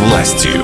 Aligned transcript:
властью. 0.00 0.62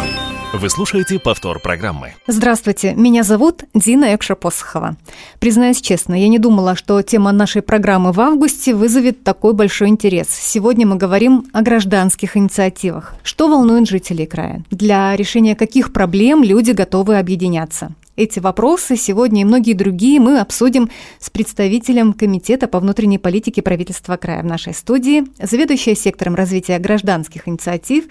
Вы 0.55 0.71
слушаете 0.71 1.19
повтор 1.19 1.61
программы. 1.61 2.15
Здравствуйте, 2.27 2.95
меня 2.95 3.23
зовут 3.23 3.65
Дина 3.75 4.15
Экша-Посохова. 4.15 4.97
Признаюсь 5.39 5.83
честно, 5.83 6.15
я 6.15 6.29
не 6.29 6.39
думала, 6.39 6.75
что 6.75 7.03
тема 7.03 7.33
нашей 7.33 7.61
программы 7.61 8.13
в 8.13 8.21
августе 8.21 8.75
вызовет 8.75 9.23
такой 9.23 9.53
большой 9.53 9.89
интерес. 9.89 10.29
Сегодня 10.31 10.87
мы 10.87 10.97
говорим 10.97 11.45
о 11.53 11.61
гражданских 11.61 12.39
инициативах. 12.39 13.15
Что 13.23 13.49
волнует 13.49 13.87
жителей 13.87 14.25
края? 14.25 14.63
Для 14.71 15.15
решения 15.15 15.55
каких 15.55 15.93
проблем 15.93 16.43
люди 16.43 16.71
готовы 16.71 17.19
объединяться? 17.19 17.91
Эти 18.17 18.39
вопросы 18.39 18.97
сегодня 18.97 19.43
и 19.43 19.45
многие 19.45 19.75
другие 19.75 20.21
мы 20.21 20.41
обсудим 20.41 20.89
с 21.19 21.29
представителем 21.29 22.15
Комитета 22.15 22.67
по 22.67 22.81
внутренней 22.81 23.19
политике 23.19 23.61
правительства 23.61 24.17
края 24.17 24.43
в 24.43 24.47
нашей 24.47 24.73
студии, 24.73 25.25
заведующая 25.39 25.95
сектором 25.95 26.35
развития 26.35 26.79
гражданских 26.79 27.47
инициатив 27.47 28.05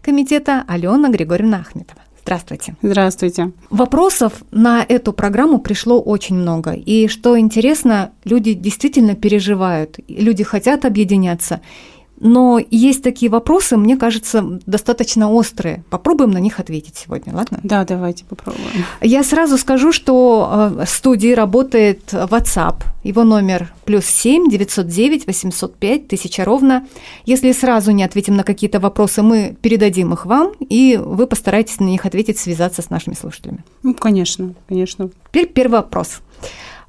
Комитета 0.00 0.64
Алена 0.66 1.10
Григорьевна 1.10 1.58
Ахметова. 1.58 2.00
Здравствуйте. 2.22 2.76
Здравствуйте. 2.80 3.52
Вопросов 3.70 4.32
на 4.50 4.84
эту 4.88 5.12
программу 5.12 5.58
пришло 5.58 6.00
очень 6.00 6.36
много. 6.36 6.72
И 6.72 7.08
что 7.08 7.38
интересно, 7.38 8.12
люди 8.24 8.54
действительно 8.54 9.14
переживают, 9.14 9.98
люди 10.08 10.44
хотят 10.44 10.84
объединяться. 10.84 11.60
Но 12.20 12.60
есть 12.70 13.02
такие 13.02 13.30
вопросы, 13.30 13.78
мне 13.78 13.96
кажется, 13.96 14.60
достаточно 14.66 15.30
острые. 15.30 15.82
Попробуем 15.88 16.30
на 16.30 16.38
них 16.38 16.60
ответить 16.60 16.96
сегодня, 16.96 17.34
ладно? 17.34 17.60
Да, 17.62 17.84
давайте 17.84 18.26
попробуем. 18.26 18.84
Я 19.00 19.24
сразу 19.24 19.56
скажу, 19.56 19.90
что 19.90 20.70
э, 20.78 20.84
в 20.84 20.88
студии 20.88 21.32
работает 21.32 22.12
WhatsApp. 22.12 22.82
Его 23.02 23.24
номер 23.24 23.72
плюс 23.86 24.04
7 24.04 24.50
909 24.50 25.26
805 25.26 26.04
1000 26.04 26.44
ровно. 26.44 26.86
Если 27.24 27.52
сразу 27.52 27.90
не 27.92 28.04
ответим 28.04 28.36
на 28.36 28.44
какие-то 28.44 28.80
вопросы, 28.80 29.22
мы 29.22 29.56
передадим 29.62 30.12
их 30.12 30.26
вам, 30.26 30.52
и 30.60 31.00
вы 31.02 31.26
постараетесь 31.26 31.80
на 31.80 31.84
них 31.84 32.04
ответить, 32.04 32.38
связаться 32.38 32.82
с 32.82 32.90
нашими 32.90 33.14
слушателями. 33.14 33.64
Ну, 33.82 33.94
конечно, 33.94 34.54
конечно. 34.68 35.08
Теперь 35.30 35.48
первый 35.48 35.80
вопрос. 35.80 36.20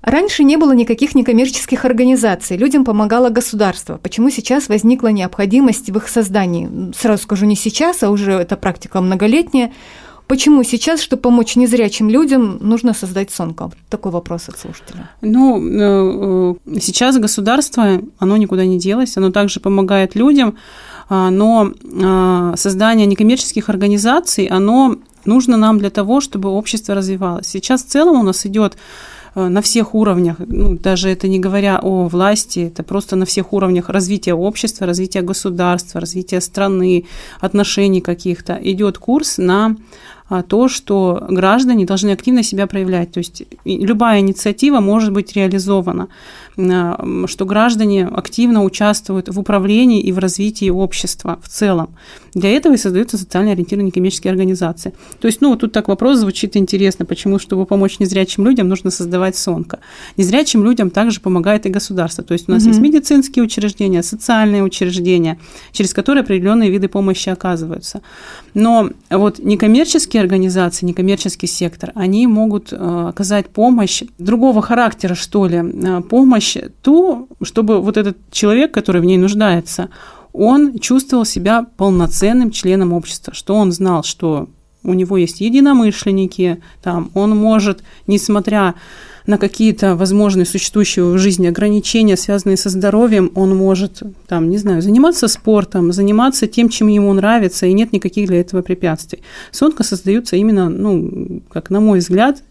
Раньше 0.02 0.44
не 0.44 0.58
было 0.58 0.72
никаких 0.72 1.14
некоммерческих 1.14 1.86
организаций, 1.86 2.58
людям 2.58 2.84
помогало 2.84 3.30
государство. 3.30 4.00
Почему 4.02 4.30
сейчас 4.32 4.68
возникла 4.68 5.10
необходимость 5.10 5.90
в 5.90 5.98
их 5.98 6.08
создании? 6.08 6.92
Сразу 6.96 7.24
скажу, 7.24 7.46
не 7.46 7.56
сейчас, 7.56 8.02
а 8.02 8.10
уже 8.10 8.32
эта 8.34 8.58
практика 8.58 9.00
многолетняя. 9.00 9.72
Почему 10.28 10.64
сейчас, 10.64 11.02
чтобы 11.02 11.22
помочь 11.22 11.58
незрячим 11.58 12.10
людям, 12.10 12.58
нужно 12.62 12.94
создать 12.94 13.32
СОНКО? 13.32 13.72
Такой 13.90 14.12
вопрос 14.12 14.48
от 14.48 14.58
слушателя. 14.58 15.10
Ну, 15.22 15.62
э, 15.62 16.56
э, 16.76 16.80
сейчас 16.80 17.18
государство, 17.18 18.02
оно 18.18 18.38
никуда 18.38 18.66
не 18.66 18.80
делось, 18.80 19.18
оно 19.18 19.32
также 19.32 19.60
помогает 19.60 20.16
людям, 20.16 20.56
а, 21.10 21.30
но 21.30 21.74
а, 22.02 22.54
создание 22.56 23.06
некоммерческих 23.06 23.68
организаций, 23.68 24.46
оно 24.46 24.96
нужно 25.26 25.58
нам 25.58 25.78
для 25.80 25.90
того, 25.90 26.22
чтобы 26.22 26.50
общество 26.50 26.96
развивалось. 26.96 27.48
Сейчас 27.48 27.84
в 27.84 27.88
целом 27.88 28.18
у 28.18 28.24
нас 28.24 28.46
идет 28.46 28.78
на 29.36 29.62
всех 29.62 29.96
уровнях, 29.96 30.38
ну, 30.40 30.78
даже 30.78 31.10
это 31.10 31.28
не 31.28 31.40
говоря 31.40 31.80
о 31.82 32.08
власти, 32.08 32.72
это 32.72 32.84
просто 32.84 33.16
на 33.16 33.26
всех 33.26 33.54
уровнях 33.54 33.90
развития 33.90 34.34
общества, 34.34 34.86
развития 34.86 35.22
государства, 35.22 36.02
развития 36.02 36.42
страны, 36.42 37.06
отношений 37.40 38.02
каких-то, 38.02 38.60
идет 38.62 38.98
курс 38.98 39.38
на 39.38 39.76
то, 40.42 40.70
что 40.70 41.26
граждане 41.30 41.86
должны 41.86 42.12
активно 42.12 42.44
себя 42.44 42.66
проявлять. 42.68 43.12
То 43.12 43.18
есть 43.18 43.44
любая 43.66 44.22
инициатива 44.22 44.80
может 44.80 45.12
быть 45.12 45.36
реализована, 45.36 46.08
а, 46.58 47.26
что 47.28 47.46
граждане 47.46 48.08
активно 48.08 48.64
участвуют 48.64 49.30
в 49.30 49.40
управлении 49.40 50.02
и 50.02 50.12
в 50.12 50.20
развитии 50.20 50.70
общества 50.70 51.40
в 51.44 51.50
целом. 51.50 51.90
Для 52.34 52.50
этого 52.50 52.74
и 52.74 52.78
создаются 52.78 53.18
социально 53.18 53.52
ориентированные 53.52 53.92
коммерческие 53.92 54.32
организации. 54.32 54.94
То 55.20 55.28
есть, 55.28 55.42
ну, 55.42 55.56
тут 55.56 55.74
так 55.74 55.88
вопрос 55.88 56.20
звучит 56.20 56.56
интересно, 56.56 57.06
почему, 57.06 57.40
чтобы 57.40 57.66
помочь 57.66 58.00
незрячим 58.00 58.46
людям, 58.46 58.70
нужно 58.70 58.90
создавать 58.92 59.36
СОНКО. 59.36 59.80
Незрячим 60.18 60.64
людям 60.64 60.90
также 60.90 61.20
помогает 61.20 61.66
и 61.66 61.70
государство. 61.70 62.24
То 62.24 62.34
есть 62.34 62.48
у 62.48 62.52
нас 62.52 62.64
угу. 62.64 62.70
есть 62.70 62.82
медицинские 62.82 63.44
учреждения, 63.44 64.02
социальные 64.02 64.64
учреждения, 64.64 65.38
через 65.74 65.94
которые 65.94 66.22
определенные 66.22 66.70
виды 66.70 66.88
помощи 66.88 67.30
оказываются. 67.30 68.02
Но 68.54 68.90
вот 69.10 69.40
некоммерческие 69.40 70.21
организации, 70.22 70.86
некоммерческий 70.86 71.48
сектор, 71.48 71.92
они 71.96 72.28
могут 72.28 72.72
э, 72.72 73.06
оказать 73.10 73.50
помощь 73.50 74.04
другого 74.18 74.62
характера, 74.62 75.16
что 75.16 75.48
ли, 75.48 75.58
э, 75.58 76.02
помощь 76.02 76.58
ту, 76.82 77.28
чтобы 77.42 77.82
вот 77.82 77.98
этот 77.98 78.18
человек, 78.32 78.74
который 78.74 79.02
в 79.02 79.06
ней 79.06 79.18
нуждается, 79.18 79.90
он 80.34 80.80
чувствовал 80.80 81.26
себя 81.26 81.66
полноценным 81.78 82.52
членом 82.52 82.94
общества, 82.94 83.34
что 83.34 83.56
он 83.56 83.72
знал, 83.72 84.04
что 84.04 84.48
у 84.84 84.94
него 84.94 85.18
есть 85.18 85.42
единомышленники, 85.42 86.62
там, 86.82 87.12
он 87.14 87.38
может, 87.38 87.84
несмотря 88.08 88.62
на 88.62 88.76
какие-то 89.38 89.96
возможные 89.96 90.46
существующие 90.46 91.06
в 91.06 91.18
жизни 91.18 91.48
ограничения, 91.48 92.18
связанные 92.18 92.58
со 92.58 92.70
здоровьем, 92.70 93.32
он 93.36 93.56
может, 93.56 94.02
там, 94.28 94.50
не 94.50 94.58
знаю, 94.58 94.82
заниматься 94.82 95.28
спортом, 95.28 95.92
заниматься 95.92 96.48
тем, 96.48 96.70
чем 96.70 96.88
ему 96.88 97.14
нравится, 97.14 97.66
и 97.66 97.74
нет 97.74 97.94
никаких 97.94 98.28
для 98.28 98.40
этого 98.40 98.62
препятствий. 98.62 99.22
Сонка 99.52 99.84
создаются 99.84 100.36
именно, 100.36 100.70
ну, 100.70 101.42
как 101.52 101.70
на 101.70 101.80
мой 101.80 102.00
взгляд, 102.00 102.44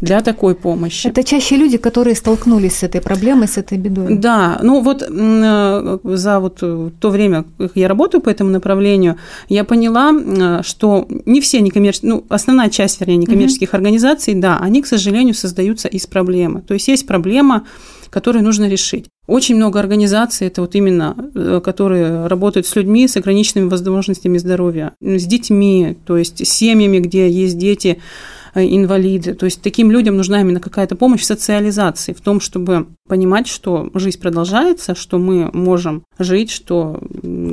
для 0.00 0.20
такой 0.20 0.54
помощи. 0.54 1.06
Это 1.06 1.22
чаще 1.22 1.56
люди, 1.56 1.76
которые 1.76 2.14
столкнулись 2.14 2.76
с 2.76 2.82
этой 2.82 3.00
проблемой, 3.00 3.48
с 3.48 3.58
этой 3.58 3.78
бедой. 3.78 4.16
Да, 4.16 4.58
ну 4.62 4.80
вот 4.80 5.02
э, 5.02 5.98
за 6.04 6.40
вот 6.40 6.58
то 6.58 7.10
время, 7.10 7.44
как 7.58 7.72
я 7.74 7.88
работаю 7.88 8.20
по 8.20 8.28
этому 8.28 8.50
направлению, 8.50 9.16
я 9.48 9.64
поняла, 9.64 10.12
э, 10.12 10.62
что 10.62 11.06
не 11.26 11.40
все 11.40 11.60
некоммерческие, 11.60 12.10
ну, 12.10 12.24
основная 12.28 12.70
часть, 12.70 13.00
вернее, 13.00 13.16
некоммерческих 13.16 13.68
угу. 13.68 13.76
организаций, 13.76 14.34
да, 14.34 14.58
они, 14.58 14.82
к 14.82 14.86
сожалению, 14.86 15.34
создаются 15.34 15.88
из 15.88 16.06
проблемы. 16.06 16.62
То 16.62 16.74
есть 16.74 16.88
есть 16.88 17.06
проблема, 17.06 17.64
которую 18.10 18.44
нужно 18.44 18.68
решить. 18.68 19.06
Очень 19.26 19.56
много 19.56 19.80
организаций, 19.80 20.46
это 20.46 20.60
вот 20.60 20.74
именно, 20.74 21.16
э, 21.34 21.60
которые 21.64 22.26
работают 22.26 22.66
с 22.66 22.76
людьми 22.76 23.08
с 23.08 23.16
ограниченными 23.16 23.68
возможностями 23.68 24.38
здоровья, 24.38 24.92
с 25.00 25.24
детьми, 25.24 25.96
то 26.06 26.16
есть 26.16 26.46
с 26.46 26.50
семьями, 26.50 26.98
где 26.98 27.28
есть 27.30 27.58
дети, 27.58 27.98
Э, 27.98 28.43
инвалиды. 28.54 29.34
То 29.34 29.46
есть 29.46 29.62
таким 29.62 29.90
людям 29.90 30.16
нужна 30.16 30.40
именно 30.40 30.60
какая-то 30.60 30.96
помощь 30.96 31.22
в 31.22 31.24
социализации, 31.24 32.12
в 32.12 32.20
том, 32.20 32.40
чтобы 32.40 32.86
понимать, 33.08 33.48
что 33.48 33.90
жизнь 33.94 34.20
продолжается, 34.20 34.94
что 34.94 35.18
мы 35.18 35.50
можем 35.52 36.04
жить, 36.18 36.50
что... 36.50 37.00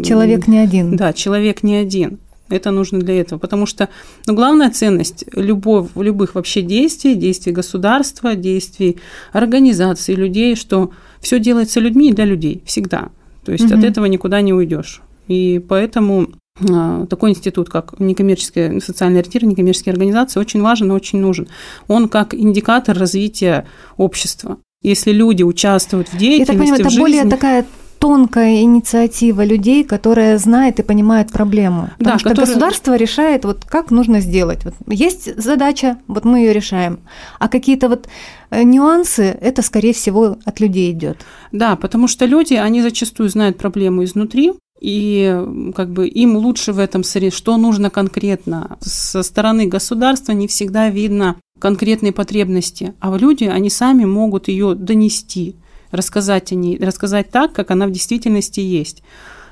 Человек 0.03 0.47
не 0.47 0.59
один. 0.59 0.95
Да, 0.95 1.13
человек 1.13 1.63
не 1.63 1.75
один. 1.75 2.19
Это 2.49 2.71
нужно 2.71 2.99
для 2.99 3.19
этого, 3.19 3.39
потому 3.39 3.65
что 3.65 3.87
ну, 4.27 4.35
главная 4.35 4.69
ценность 4.69 5.23
любовь, 5.33 5.89
любых 5.95 6.35
вообще 6.35 6.61
действий, 6.61 7.15
действий 7.15 7.53
государства, 7.53 8.35
действий 8.35 8.97
организаций, 9.31 10.15
людей, 10.15 10.55
что 10.55 10.91
все 11.21 11.39
делается 11.39 11.79
людьми 11.79 12.09
и 12.09 12.13
для 12.13 12.25
людей 12.25 12.61
всегда. 12.65 13.09
То 13.45 13.53
есть 13.53 13.65
угу. 13.65 13.75
от 13.75 13.83
этого 13.85 14.05
никуда 14.05 14.41
не 14.41 14.53
уйдешь. 14.53 15.01
И 15.27 15.63
поэтому 15.67 16.27
такой 17.09 17.31
институт, 17.31 17.69
как 17.69 17.99
некоммерческая, 17.99 18.79
социальный 18.79 19.19
ориентир, 19.19 19.45
некоммерческие 19.45 19.93
организации, 19.93 20.39
очень 20.39 20.61
важен 20.61 20.91
и 20.91 20.95
очень 20.95 21.19
нужен. 21.19 21.47
Он 21.87 22.07
как 22.07 22.33
индикатор 22.33 22.97
развития 22.97 23.65
общества. 23.97 24.57
Если 24.81 25.11
люди 25.11 25.43
участвуют 25.43 26.09
в 26.09 26.17
деятельности, 26.17 26.51
Я 26.51 26.57
так 26.57 26.57
понимаю, 26.57 26.81
это 26.81 26.89
жизни, 26.89 27.01
более 27.01 27.25
такая 27.25 27.65
тонкая 28.01 28.61
инициатива 28.61 29.45
людей, 29.45 29.83
которая 29.83 30.39
знает 30.39 30.79
и 30.79 30.83
понимает 30.83 31.31
проблему. 31.31 31.91
Потому 31.99 32.15
да, 32.15 32.19
что 32.19 32.29
которая... 32.29 32.47
государство 32.47 32.95
решает, 32.95 33.45
вот 33.45 33.63
как 33.63 33.91
нужно 33.91 34.21
сделать. 34.21 34.65
Вот 34.65 34.73
есть 34.87 35.39
задача, 35.39 35.99
вот 36.07 36.25
мы 36.25 36.39
ее 36.39 36.51
решаем. 36.51 37.01
А 37.37 37.47
какие-то 37.47 37.89
вот 37.89 38.07
э, 38.49 38.63
нюансы, 38.63 39.37
это, 39.39 39.61
скорее 39.61 39.93
всего, 39.93 40.37
от 40.43 40.59
людей 40.59 40.91
идет. 40.91 41.19
Да, 41.51 41.75
потому 41.75 42.07
что 42.07 42.25
люди, 42.25 42.55
они 42.55 42.81
зачастую 42.81 43.29
знают 43.29 43.59
проблему 43.59 44.03
изнутри, 44.03 44.53
и 44.81 45.71
как 45.75 45.91
бы 45.91 46.07
им 46.07 46.35
лучше 46.35 46.73
в 46.73 46.79
этом, 46.79 47.03
что 47.03 47.57
нужно 47.57 47.89
конкретно. 47.89 48.77
Со 48.81 49.21
стороны 49.21 49.67
государства 49.67 50.31
не 50.31 50.47
всегда 50.47 50.89
видно 50.89 51.35
конкретные 51.59 52.11
потребности, 52.11 52.95
а 52.99 53.15
люди, 53.15 53.43
они 53.43 53.69
сами 53.69 54.05
могут 54.05 54.47
ее 54.47 54.73
донести, 54.73 55.55
рассказать 55.91 56.51
о 56.51 56.55
ней, 56.55 56.77
рассказать 56.79 57.29
так, 57.29 57.53
как 57.53 57.69
она 57.69 57.85
в 57.85 57.91
действительности 57.91 58.59
есть. 58.59 59.03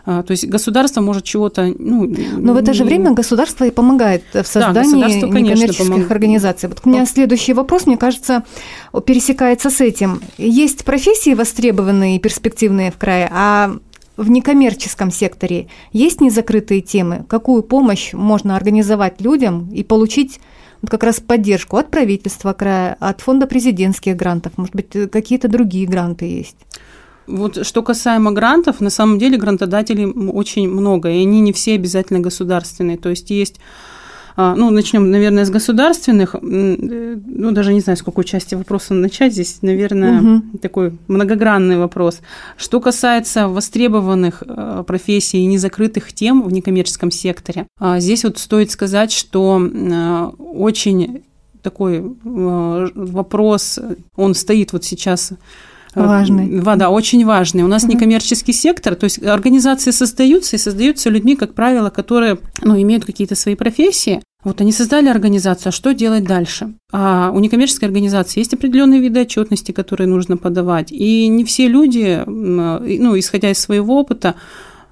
А, 0.05 0.23
то 0.23 0.31
есть 0.31 0.47
государство 0.47 1.01
может 1.01 1.23
чего-то... 1.23 1.71
Ну, 1.77 2.11
Но 2.37 2.53
в 2.53 2.57
это 2.57 2.73
же 2.73 2.83
время 2.83 3.11
государство 3.11 3.65
и 3.65 3.69
помогает 3.69 4.23
в 4.33 4.43
создании 4.45 5.21
да, 5.21 5.27
некоммерческих 5.27 5.87
помог... 5.87 6.11
организаций. 6.11 6.67
Вот 6.69 6.79
у 6.83 6.89
меня 6.89 7.05
следующий 7.05 7.53
вопрос, 7.53 7.85
мне 7.85 7.97
кажется, 7.97 8.43
пересекается 9.05 9.69
с 9.69 9.81
этим. 9.81 10.21
Есть 10.39 10.83
профессии 10.83 11.35
востребованные 11.35 12.15
и 12.15 12.19
перспективные 12.19 12.91
в 12.91 12.97
крае, 12.97 13.29
а 13.31 13.75
в 14.19 14.29
некоммерческом 14.29 15.11
секторе 15.11 15.69
есть 15.93 16.19
незакрытые 16.19 16.81
темы? 16.81 17.25
Какую 17.29 17.63
помощь 17.63 18.11
можно 18.13 18.57
организовать 18.57 19.21
людям 19.21 19.69
и 19.71 19.81
получить 19.81 20.41
вот 20.81 20.91
как 20.91 21.03
раз 21.03 21.21
поддержку 21.21 21.77
от 21.77 21.89
правительства 21.89 22.51
края, 22.51 22.97
от 22.99 23.21
фонда 23.21 23.47
президентских 23.47 24.17
грантов? 24.17 24.57
Может 24.57 24.75
быть, 24.75 24.91
какие-то 25.09 25.47
другие 25.47 25.87
гранты 25.87 26.25
есть? 26.25 26.57
Вот 27.27 27.65
что 27.65 27.81
касаемо 27.81 28.31
грантов, 28.31 28.81
на 28.81 28.89
самом 28.89 29.19
деле 29.19 29.37
грантодателей 29.37 30.05
очень 30.05 30.69
много, 30.69 31.09
и 31.09 31.21
они 31.21 31.39
не 31.39 31.53
все 31.53 31.75
обязательно 31.75 32.19
государственные. 32.19 32.97
То 32.97 33.09
есть 33.09 33.29
есть 33.29 33.59
ну, 34.55 34.69
начнем, 34.69 35.11
наверное, 35.11 35.45
с 35.45 35.49
государственных. 35.49 36.35
Ну, 36.41 37.51
даже 37.51 37.73
не 37.73 37.81
знаю, 37.81 37.97
с 37.97 38.03
какой 38.03 38.23
части 38.23 38.55
вопроса 38.55 38.93
начать. 38.93 39.33
Здесь, 39.33 39.61
наверное, 39.61 40.21
угу. 40.21 40.57
такой 40.59 40.93
многогранный 41.07 41.77
вопрос. 41.77 42.21
Что 42.57 42.79
касается 42.79 43.47
востребованных 43.47 44.43
а, 44.45 44.83
профессий 44.83 45.39
и 45.39 45.45
незакрытых 45.45 46.13
тем 46.13 46.41
в 46.43 46.51
некоммерческом 46.51 47.11
секторе, 47.11 47.67
а, 47.79 47.99
здесь 47.99 48.23
вот 48.23 48.37
стоит 48.37 48.71
сказать, 48.71 49.11
что 49.11 49.61
очень 50.37 51.23
такой 51.61 52.01
вопрос, 52.23 53.79
он 54.15 54.33
стоит 54.33 54.71
вот 54.73 54.85
сейчас 54.85 55.33
Важный. 55.95 56.61
Да, 56.77 56.89
очень 56.89 57.25
важный. 57.25 57.63
У 57.63 57.67
нас 57.67 57.83
угу. 57.83 57.93
некоммерческий 57.93 58.53
сектор, 58.53 58.95
то 58.95 59.05
есть 59.05 59.23
организации 59.23 59.91
создаются 59.91 60.55
и 60.55 60.59
создаются 60.59 61.09
людьми, 61.09 61.35
как 61.35 61.53
правило, 61.53 61.89
которые 61.89 62.37
ну, 62.61 62.79
имеют 62.79 63.05
какие-то 63.05 63.35
свои 63.35 63.55
профессии, 63.55 64.21
вот 64.43 64.61
они 64.61 64.71
создали 64.71 65.09
организацию, 65.09 65.69
а 65.69 65.73
что 65.73 65.93
делать 65.93 66.23
дальше? 66.23 66.73
А 66.93 67.31
у 67.33 67.39
некоммерческой 67.39 67.89
организации 67.89 68.39
есть 68.39 68.53
определенные 68.53 69.01
виды 69.01 69.21
отчетности, 69.21 69.73
которые 69.73 70.07
нужно 70.07 70.37
подавать. 70.37 70.91
И 70.91 71.27
не 71.27 71.43
все 71.43 71.67
люди, 71.67 72.23
ну, 72.25 73.19
исходя 73.19 73.51
из 73.51 73.59
своего 73.59 73.99
опыта, 73.99 74.35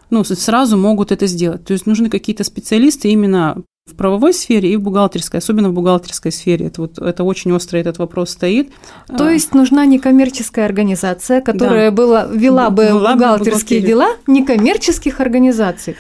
ну, 0.09 0.23
сразу 0.25 0.77
могут 0.77 1.13
это 1.13 1.27
сделать. 1.27 1.63
То 1.63 1.73
есть 1.73 1.85
нужны 1.85 2.09
какие-то 2.09 2.44
специалисты 2.44 3.09
именно 3.09 3.63
в 3.85 3.95
правовой 3.95 4.33
сфере 4.33 4.73
и 4.73 4.75
в 4.75 4.81
бухгалтерской, 4.81 5.39
особенно 5.39 5.69
в 5.69 5.73
бухгалтерской 5.73 6.33
сфере. 6.33 6.67
Это, 6.67 6.81
вот, 6.81 6.99
это 6.99 7.23
очень 7.23 7.53
остро 7.53 7.77
этот 7.77 7.99
вопрос 7.99 8.31
стоит. 8.31 8.71
То 9.17 9.29
есть 9.29 9.53
нужна 9.53 9.85
некоммерческая 9.85 10.65
организация, 10.65 11.39
которая 11.39 11.89
да. 11.89 11.95
была, 11.95 12.25
вела 12.25 12.69
бы 12.69 12.89
была 12.89 13.13
бухгалтерские 13.13 13.79
бы 13.79 13.88
дела 13.88 14.07
некоммерческих 14.27 15.21
организаций. 15.21 15.95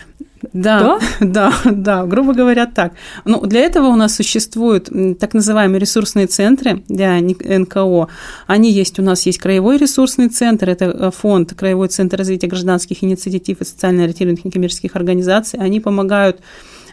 Да, 0.53 0.99
да, 0.99 0.99
да, 1.21 1.53
да, 1.65 2.05
грубо 2.05 2.33
говоря, 2.33 2.65
так. 2.65 2.93
Ну, 3.25 3.45
для 3.45 3.61
этого 3.61 3.87
у 3.87 3.95
нас 3.95 4.15
существуют 4.15 4.89
так 5.19 5.33
называемые 5.33 5.79
ресурсные 5.79 6.27
центры 6.27 6.83
для 6.87 7.19
НКО. 7.19 8.07
Они 8.47 8.71
есть, 8.71 8.99
у 8.99 9.03
нас 9.03 9.25
есть 9.25 9.39
краевой 9.39 9.77
ресурсный 9.77 10.29
центр, 10.29 10.69
это 10.69 10.85
э, 10.85 11.11
фонд 11.11 11.53
Краевой 11.53 11.87
центр 11.87 12.17
развития 12.17 12.47
гражданских 12.47 13.03
инициатив 13.03 13.61
и 13.61 13.65
социально 13.65 14.03
ориентированных 14.03 14.45
некоммерческих 14.45 14.95
организаций. 14.95 15.59
Они 15.59 15.79
помогают 15.79 16.41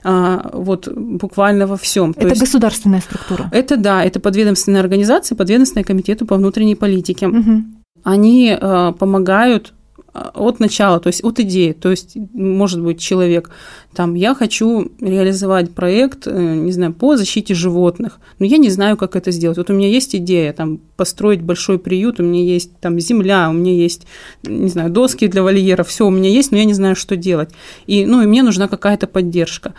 а, 0.04 0.50
вот 0.52 0.86
буквально 0.88 1.66
во 1.66 1.76
всем. 1.76 2.12
Это 2.16 2.28
есть, 2.28 2.40
государственная 2.40 3.00
структура? 3.00 3.48
Это 3.52 3.76
да, 3.76 4.04
это 4.04 4.20
подведомственная 4.20 4.80
организация, 4.80 5.34
подведомственная 5.34 5.84
комитету 5.84 6.26
по 6.26 6.36
внутренней 6.36 6.74
политике. 6.74 7.28
Угу. 7.28 7.64
Они 8.04 8.56
э, 8.58 8.92
помогают 8.98 9.72
от 10.14 10.60
начала, 10.60 11.00
то 11.00 11.08
есть 11.08 11.24
от 11.24 11.40
идеи. 11.40 11.72
То 11.72 11.90
есть, 11.90 12.16
может 12.32 12.80
быть, 12.80 13.00
человек, 13.00 13.50
там, 13.94 14.14
я 14.14 14.34
хочу 14.34 14.92
реализовать 15.00 15.74
проект, 15.74 16.26
э, 16.26 16.54
не 16.54 16.70
знаю, 16.72 16.94
по 16.94 17.16
защите 17.16 17.54
животных, 17.54 18.20
но 18.38 18.46
я 18.46 18.58
не 18.58 18.70
знаю, 18.70 18.96
как 18.96 19.16
это 19.16 19.32
сделать. 19.32 19.58
Вот 19.58 19.70
у 19.70 19.74
меня 19.74 19.88
есть 19.88 20.14
идея, 20.14 20.52
там, 20.52 20.78
построить 20.96 21.42
большой 21.42 21.78
приют, 21.78 22.20
у 22.20 22.22
меня 22.22 22.42
есть 22.44 22.76
там 22.80 23.00
земля, 23.00 23.50
у 23.50 23.52
меня 23.52 23.72
есть, 23.72 24.06
не 24.44 24.68
знаю, 24.68 24.90
доски 24.90 25.26
для 25.26 25.42
вольера, 25.42 25.82
все 25.82 26.06
у 26.06 26.10
меня 26.10 26.30
есть, 26.30 26.52
но 26.52 26.58
я 26.58 26.64
не 26.64 26.74
знаю, 26.74 26.94
что 26.94 27.16
делать. 27.16 27.50
И, 27.86 28.06
ну, 28.06 28.22
и 28.22 28.26
мне 28.26 28.42
нужна 28.42 28.68
какая-то 28.68 29.08
поддержка. 29.08 29.74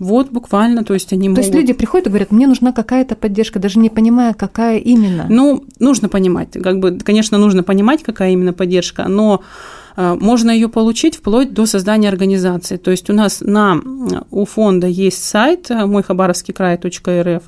Вот 0.00 0.30
буквально, 0.30 0.82
то 0.82 0.94
есть 0.94 1.12
они 1.12 1.28
то 1.28 1.32
могут... 1.32 1.44
есть 1.44 1.54
люди 1.54 1.74
приходят 1.74 2.06
и 2.06 2.08
говорят, 2.10 2.32
мне 2.32 2.46
нужна 2.46 2.72
какая-то 2.72 3.16
поддержка, 3.16 3.58
даже 3.58 3.78
не 3.78 3.90
понимая, 3.90 4.32
какая 4.32 4.78
именно. 4.78 5.26
Ну, 5.28 5.64
нужно 5.78 6.08
понимать, 6.08 6.52
как 6.52 6.80
бы, 6.80 6.98
конечно, 6.98 7.36
нужно 7.36 7.62
понимать, 7.62 8.02
какая 8.02 8.30
именно 8.30 8.54
поддержка, 8.54 9.08
но 9.08 9.42
э, 9.98 10.16
можно 10.18 10.50
ее 10.50 10.70
получить 10.70 11.16
вплоть 11.16 11.52
до 11.52 11.66
создания 11.66 12.08
организации. 12.08 12.78
То 12.78 12.90
есть 12.90 13.10
у 13.10 13.12
нас 13.12 13.42
на, 13.42 13.78
у 14.30 14.46
фонда 14.46 14.86
есть 14.86 15.22
сайт 15.22 15.70
э, 15.70 15.84
мойхабаровскийкрай.рф, 15.84 17.42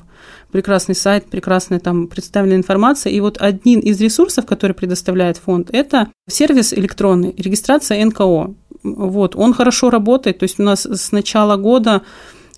прекрасный 0.51 0.93
сайт, 0.93 1.25
прекрасная 1.25 1.79
там 1.79 2.05
представлена 2.05 2.55
информация. 2.55 3.11
И 3.11 3.19
вот 3.19 3.41
один 3.41 3.79
из 3.79 3.99
ресурсов, 3.99 4.45
который 4.45 4.73
предоставляет 4.73 5.37
фонд, 5.37 5.69
это 5.71 6.09
сервис 6.29 6.71
электронный, 6.71 7.33
регистрация 7.35 8.05
НКО. 8.05 8.53
Вот, 8.83 9.35
он 9.35 9.53
хорошо 9.55 9.89
работает, 9.89 10.39
то 10.39 10.43
есть 10.43 10.59
у 10.59 10.63
нас 10.63 10.85
с 10.85 11.11
начала 11.11 11.55
года 11.55 12.03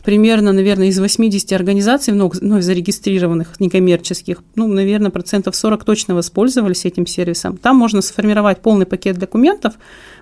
примерно, 0.06 0.54
наверное, 0.54 0.88
из 0.88 1.00
80 1.00 1.52
организаций 1.54 2.14
вновь, 2.14 2.64
зарегистрированных, 2.64 3.60
некоммерческих, 3.60 4.44
ну, 4.56 4.68
наверное, 4.68 5.10
процентов 5.10 5.56
40 5.56 5.84
точно 5.84 6.16
воспользовались 6.16 6.86
этим 6.86 7.08
сервисом. 7.08 7.58
Там 7.58 7.76
можно 7.76 8.02
сформировать 8.02 8.62
полный 8.62 8.86
пакет 8.86 9.18
документов 9.18 9.74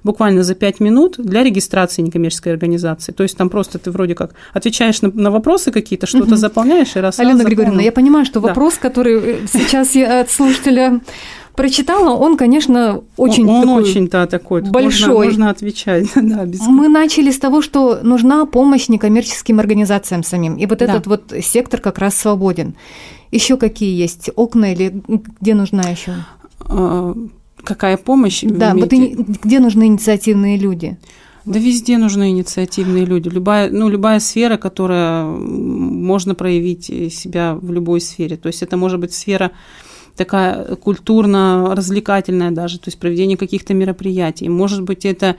буквально 0.04 0.44
за 0.44 0.56
5 0.56 0.80
минут 0.80 1.16
для 1.18 1.44
регистрации 1.44 2.02
некоммерческой 2.02 2.54
организации. 2.54 3.12
То 3.12 3.24
есть 3.24 3.38
там 3.38 3.50
просто 3.50 3.78
ты 3.78 3.92
вроде 3.92 4.16
как 4.16 4.32
отвечаешь 4.54 5.02
на, 5.02 5.12
на 5.12 5.32
вопросы 5.32 5.72
какие-то, 5.72 6.08
что-то 6.08 6.26
угу. 6.26 6.36
заполняешь 6.36 6.96
и 6.96 7.00
раз 7.00 7.20
Алена 7.20 7.40
раз 7.40 7.46
Григорьевна, 7.46 7.82
я 7.82 7.92
понимаю, 7.92 8.26
что 8.26 8.40
вопрос, 8.40 8.76
да. 8.76 8.90
который 8.90 9.20
э, 9.20 9.38
сейчас 9.52 9.96
я 9.96 10.22
от 10.22 10.32
слушателя 10.32 11.02
прочитала, 11.56 12.16
он, 12.16 12.38
конечно, 12.38 13.04
очень 13.18 13.48
он 13.48 13.62
такой 13.62 13.84
очень 13.84 14.08
да, 14.08 14.28
такой 14.28 14.62
большой. 14.62 15.08
Можно, 15.08 15.26
можно 15.26 15.50
отвечать. 15.50 16.08
да, 16.16 16.46
без... 16.46 16.62
Мы 16.62 16.88
начали 16.90 17.32
с 17.32 17.40
того, 17.40 17.62
что 17.62 18.00
нужна 18.02 18.46
помощь 18.46 18.88
некоммерческим 18.90 19.60
организациям 19.60 20.24
самим, 20.24 20.56
и 20.56 20.66
вот 20.66 20.80
да. 20.80 20.86
этот 20.86 21.08
вот 21.08 21.34
сектор 21.42 21.80
как 21.80 22.00
раз 22.00 22.16
свободен. 22.16 22.76
Еще 23.32 23.58
какие 23.58 24.00
есть 24.00 24.30
окна 24.36 24.74
или 24.74 25.02
где 25.42 25.54
нужна 25.56 25.84
еще? 25.90 26.14
А, 26.60 27.16
какая 27.64 27.98
помощь? 27.98 28.44
Да, 28.44 28.74
вот 28.76 28.94
и, 28.94 29.16
где 29.44 29.60
нужны 29.60 29.88
инициативные 29.88 30.58
люди? 30.58 30.98
Да 31.46 31.60
везде 31.60 31.98
нужны 31.98 32.30
инициативные 32.30 33.06
люди. 33.06 33.28
Любая, 33.28 33.70
ну, 33.70 33.90
любая 33.90 34.20
сфера, 34.20 34.58
которая 34.58 35.26
можно 35.26 36.36
проявить 36.36 36.86
себя 36.86 37.56
в 37.60 37.72
любой 37.72 38.00
сфере. 38.00 38.38
То 38.38 38.48
есть 38.48 38.64
это 38.64 38.78
может 38.78 39.00
быть 39.00 39.14
сфера 39.14 39.52
такая 40.16 40.76
культурно-развлекательная 40.76 42.52
даже, 42.52 42.80
то 42.80 42.88
есть 42.88 43.00
проведение 43.00 43.38
каких-то 43.38 43.74
мероприятий. 43.74 44.50
Может 44.50 44.84
быть, 44.84 45.06
это 45.06 45.38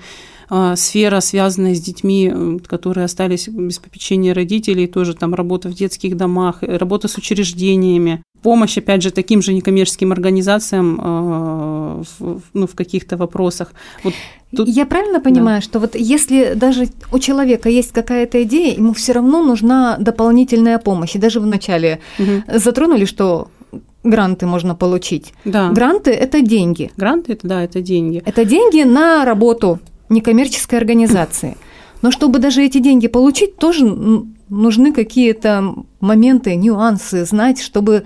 а, 0.48 0.76
сфера, 0.76 1.20
связанная 1.20 1.74
с 1.74 1.80
детьми, 1.80 2.60
которые 2.66 3.04
остались 3.04 3.48
без 3.48 3.78
попечения 3.78 4.34
родителей, 4.34 4.86
тоже 4.86 5.14
там 5.14 5.34
работа 5.34 5.68
в 5.68 5.74
детских 5.74 6.16
домах, 6.16 6.58
работа 6.62 7.08
с 7.08 7.16
учреждениями, 7.16 8.22
помощь, 8.42 8.76
опять 8.76 9.02
же, 9.02 9.10
таким 9.10 9.40
же 9.40 9.54
некоммерческим 9.54 10.12
организациям 10.12 11.00
э, 11.00 12.02
в, 12.18 12.42
ну, 12.52 12.66
в 12.66 12.74
каких-то 12.74 13.16
вопросах. 13.16 13.72
Вот 14.02 14.12
тут... 14.54 14.68
Я 14.68 14.84
правильно 14.84 15.20
понимаю, 15.20 15.60
да. 15.60 15.64
что 15.64 15.78
вот 15.80 15.94
если 15.94 16.52
даже 16.54 16.88
у 17.10 17.18
человека 17.18 17.70
есть 17.70 17.92
какая-то 17.92 18.42
идея, 18.42 18.76
ему 18.76 18.92
все 18.92 19.12
равно 19.12 19.42
нужна 19.42 19.96
дополнительная 19.98 20.78
помощь. 20.78 21.14
И 21.14 21.18
даже 21.18 21.40
в 21.40 21.46
начале 21.46 22.00
угу. 22.18 22.42
затронули, 22.58 23.06
что 23.06 23.48
гранты 24.04 24.46
можно 24.46 24.74
получить. 24.74 25.32
Да. 25.44 25.70
Гранты– 25.70 26.10
это 26.12 26.40
деньги. 26.42 26.92
Гранты– 26.96 27.32
это, 27.34 27.48
да, 27.48 27.62
это 27.62 27.80
деньги. 27.80 28.22
Это 28.24 28.44
деньги 28.44 28.82
на 28.82 29.24
работу 29.24 29.80
некоммерческой 30.08 30.78
организации. 30.78 31.56
Но 32.02 32.10
чтобы 32.10 32.38
даже 32.38 32.62
эти 32.62 32.78
деньги 32.78 33.08
получить, 33.08 33.56
тоже 33.56 33.86
нужны 34.48 34.92
какие-то 34.92 35.74
моменты, 36.00 36.54
нюансы, 36.54 37.24
знать, 37.24 37.60
чтобы 37.60 38.04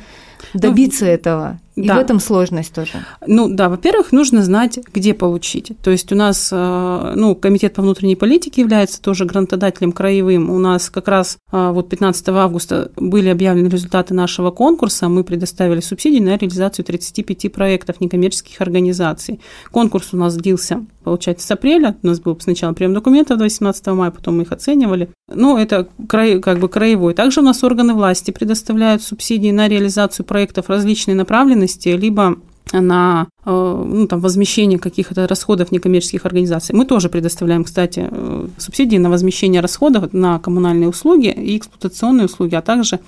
добиться 0.54 1.04
ну, 1.04 1.10
этого. 1.10 1.60
И 1.78 1.86
да. 1.86 1.94
в 1.94 1.98
этом 1.98 2.18
сложность 2.18 2.74
тоже. 2.74 3.04
Ну 3.24 3.48
да, 3.48 3.68
во-первых, 3.68 4.10
нужно 4.10 4.42
знать, 4.42 4.80
где 4.92 5.14
получить. 5.14 5.72
То 5.80 5.92
есть 5.92 6.10
у 6.10 6.16
нас, 6.16 6.50
э, 6.50 7.12
ну, 7.14 7.36
комитет 7.36 7.74
по 7.74 7.82
внутренней 7.82 8.16
политике 8.16 8.62
является 8.62 9.00
тоже 9.00 9.24
грантодателем 9.24 9.92
краевым. 9.92 10.50
У 10.50 10.58
нас 10.58 10.90
как 10.90 11.06
раз 11.06 11.38
э, 11.52 11.70
вот 11.70 11.88
15 11.88 12.28
августа 12.30 12.90
были 12.96 13.28
объявлены 13.28 13.68
результаты 13.68 14.12
нашего 14.12 14.50
конкурса. 14.50 15.08
Мы 15.08 15.22
предоставили 15.22 15.78
субсидии 15.78 16.18
на 16.18 16.36
реализацию 16.36 16.84
35 16.84 17.52
проектов 17.52 18.00
некоммерческих 18.00 18.60
организаций. 18.60 19.40
Конкурс 19.70 20.08
у 20.12 20.16
нас 20.16 20.36
длился, 20.36 20.84
получается, 21.08 21.46
с 21.46 21.50
апреля. 21.50 21.96
У 22.02 22.06
нас 22.06 22.20
был 22.20 22.38
сначала 22.40 22.72
прием 22.72 22.94
документов 22.94 23.38
до 23.38 23.44
18 23.44 23.86
мая, 23.88 24.10
потом 24.10 24.36
мы 24.36 24.42
их 24.42 24.52
оценивали. 24.52 25.10
Ну, 25.32 25.56
это 25.56 25.88
край, 26.08 26.40
как 26.40 26.58
бы 26.58 26.68
краевой. 26.68 27.14
Также 27.14 27.40
у 27.40 27.44
нас 27.44 27.64
органы 27.64 27.94
власти 27.94 28.30
предоставляют 28.30 29.02
субсидии 29.02 29.50
на 29.50 29.68
реализацию 29.68 30.26
проектов 30.26 30.68
различной 30.68 31.14
направленности 31.14 31.88
либо 31.88 32.36
на 32.72 33.28
э, 33.44 33.84
ну, 33.86 34.06
там, 34.06 34.20
возмещение 34.20 34.78
каких-то 34.78 35.26
расходов 35.26 35.72
некоммерческих 35.72 36.26
организаций. 36.26 36.74
Мы 36.74 36.84
тоже 36.84 37.08
предоставляем, 37.08 37.64
кстати, 37.64 38.08
э, 38.10 38.48
субсидии 38.58 38.98
на 38.98 39.10
возмещение 39.10 39.60
расходов 39.60 40.12
на 40.12 40.38
коммунальные 40.38 40.88
услуги 40.88 41.28
и 41.28 41.56
эксплуатационные 41.56 42.26
услуги, 42.26 42.54
а 42.54 42.60
также 42.60 43.00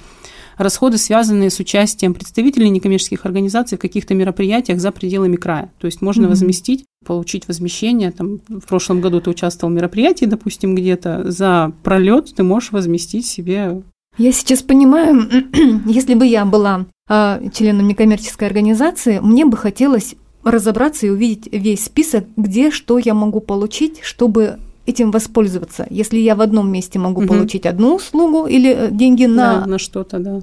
расходы, 0.60 0.98
связанные 0.98 1.50
с 1.50 1.58
участием 1.58 2.14
представителей 2.14 2.70
некоммерческих 2.70 3.24
организаций 3.26 3.78
в 3.78 3.80
каких-то 3.80 4.14
мероприятиях 4.14 4.80
за 4.80 4.92
пределами 4.92 5.36
края. 5.36 5.72
То 5.78 5.86
есть 5.86 6.02
можно 6.02 6.26
mm-hmm. 6.26 6.30
возместить, 6.30 6.84
получить 7.04 7.48
возмещение. 7.48 8.10
Там, 8.10 8.40
в 8.48 8.66
прошлом 8.66 9.00
году 9.00 9.20
ты 9.20 9.30
участвовал 9.30 9.72
в 9.72 9.76
мероприятии, 9.76 10.26
допустим, 10.26 10.74
где-то 10.74 11.30
за 11.30 11.72
пролет 11.82 12.34
ты 12.34 12.42
можешь 12.42 12.72
возместить 12.72 13.26
себе 13.26 13.82
я 14.18 14.32
сейчас 14.32 14.62
понимаю, 14.62 15.28
если 15.86 16.14
бы 16.14 16.26
я 16.26 16.44
была 16.44 16.86
э, 17.08 17.48
членом 17.54 17.88
некоммерческой 17.88 18.48
организации, 18.48 19.18
мне 19.20 19.46
бы 19.46 19.56
хотелось 19.56 20.14
разобраться 20.44 21.06
и 21.06 21.10
увидеть 21.10 21.48
весь 21.52 21.84
список, 21.84 22.24
где 22.36 22.70
что 22.70 22.98
я 22.98 23.14
могу 23.14 23.40
получить, 23.40 24.00
чтобы 24.02 24.58
этим 24.90 25.10
воспользоваться. 25.10 25.86
Если 25.90 26.18
я 26.18 26.34
в 26.34 26.40
одном 26.40 26.70
месте 26.70 26.98
могу 26.98 27.22
угу. 27.22 27.28
получить 27.28 27.66
одну 27.66 27.96
услугу 27.96 28.46
или 28.46 28.70
э, 28.70 28.88
деньги 28.90 29.24
на, 29.24 29.60
да, 29.60 29.66
на 29.66 29.78
что-то, 29.78 30.18
да. 30.18 30.40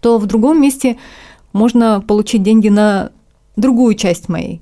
то 0.00 0.18
в 0.18 0.26
другом 0.26 0.60
месте 0.60 0.98
можно 1.52 2.02
получить 2.06 2.42
деньги 2.42 2.68
на 2.68 3.10
другую 3.56 3.94
часть 3.94 4.28
моей 4.28 4.60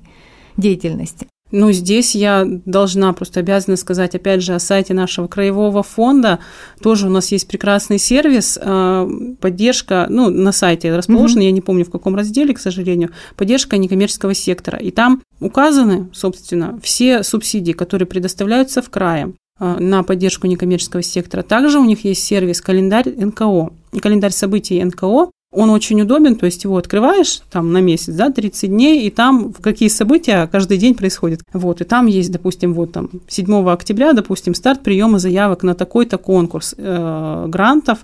деятельности. 0.57 1.27
Ну, 1.53 1.71
здесь 1.71 2.15
я 2.15 2.47
должна, 2.65 3.13
просто 3.13 3.41
обязана 3.41 3.77
сказать, 3.77 4.15
опять 4.15 4.41
же, 4.41 4.55
о 4.55 4.59
сайте 4.59 4.95
нашего 4.95 5.27
краевого 5.27 5.83
фонда. 5.83 6.39
Тоже 6.81 7.05
у 7.05 7.11
нас 7.11 7.31
есть 7.31 7.47
прекрасный 7.47 7.99
сервис, 7.99 8.57
э, 8.59 9.07
поддержка, 9.39 10.07
ну, 10.09 10.31
на 10.31 10.51
сайте 10.51 10.97
расположен, 10.97 11.41
mm-hmm. 11.41 11.45
я 11.45 11.51
не 11.51 11.61
помню 11.61 11.85
в 11.85 11.91
каком 11.91 12.15
разделе, 12.15 12.55
к 12.55 12.59
сожалению, 12.59 13.11
поддержка 13.35 13.77
некоммерческого 13.77 14.33
сектора. 14.33 14.79
И 14.79 14.89
там 14.89 15.21
указаны, 15.39 16.09
собственно, 16.11 16.79
все 16.81 17.21
субсидии, 17.21 17.73
которые 17.73 18.07
предоставляются 18.07 18.81
в 18.81 18.89
крае 18.89 19.35
э, 19.59 19.77
на 19.77 20.01
поддержку 20.01 20.47
некоммерческого 20.47 21.03
сектора. 21.03 21.43
Также 21.43 21.77
у 21.77 21.85
них 21.85 22.03
есть 22.03 22.23
сервис 22.23 22.61
календарь 22.61 23.13
НКО, 23.15 23.69
календарь 24.01 24.31
событий 24.31 24.83
НКО, 24.83 25.29
он 25.53 25.69
очень 25.69 26.01
удобен, 26.01 26.35
то 26.35 26.45
есть 26.45 26.63
его 26.63 26.77
открываешь 26.77 27.41
там 27.51 27.71
на 27.71 27.81
месяц, 27.81 28.13
да, 28.13 28.31
30 28.31 28.69
дней, 28.69 29.07
и 29.07 29.09
там 29.09 29.53
какие 29.53 29.89
события 29.89 30.47
каждый 30.51 30.77
день 30.77 30.95
происходят. 30.95 31.41
Вот, 31.53 31.81
и 31.81 31.83
там 31.83 32.07
есть, 32.07 32.31
допустим, 32.31 32.73
вот 32.73 32.91
там 32.91 33.09
7 33.27 33.69
октября, 33.69 34.13
допустим, 34.13 34.55
старт 34.55 34.81
приема 34.81 35.19
заявок 35.19 35.63
на 35.63 35.75
такой-то 35.75 36.17
конкурс 36.17 36.75
э, 36.77 37.45
грантов, 37.47 37.99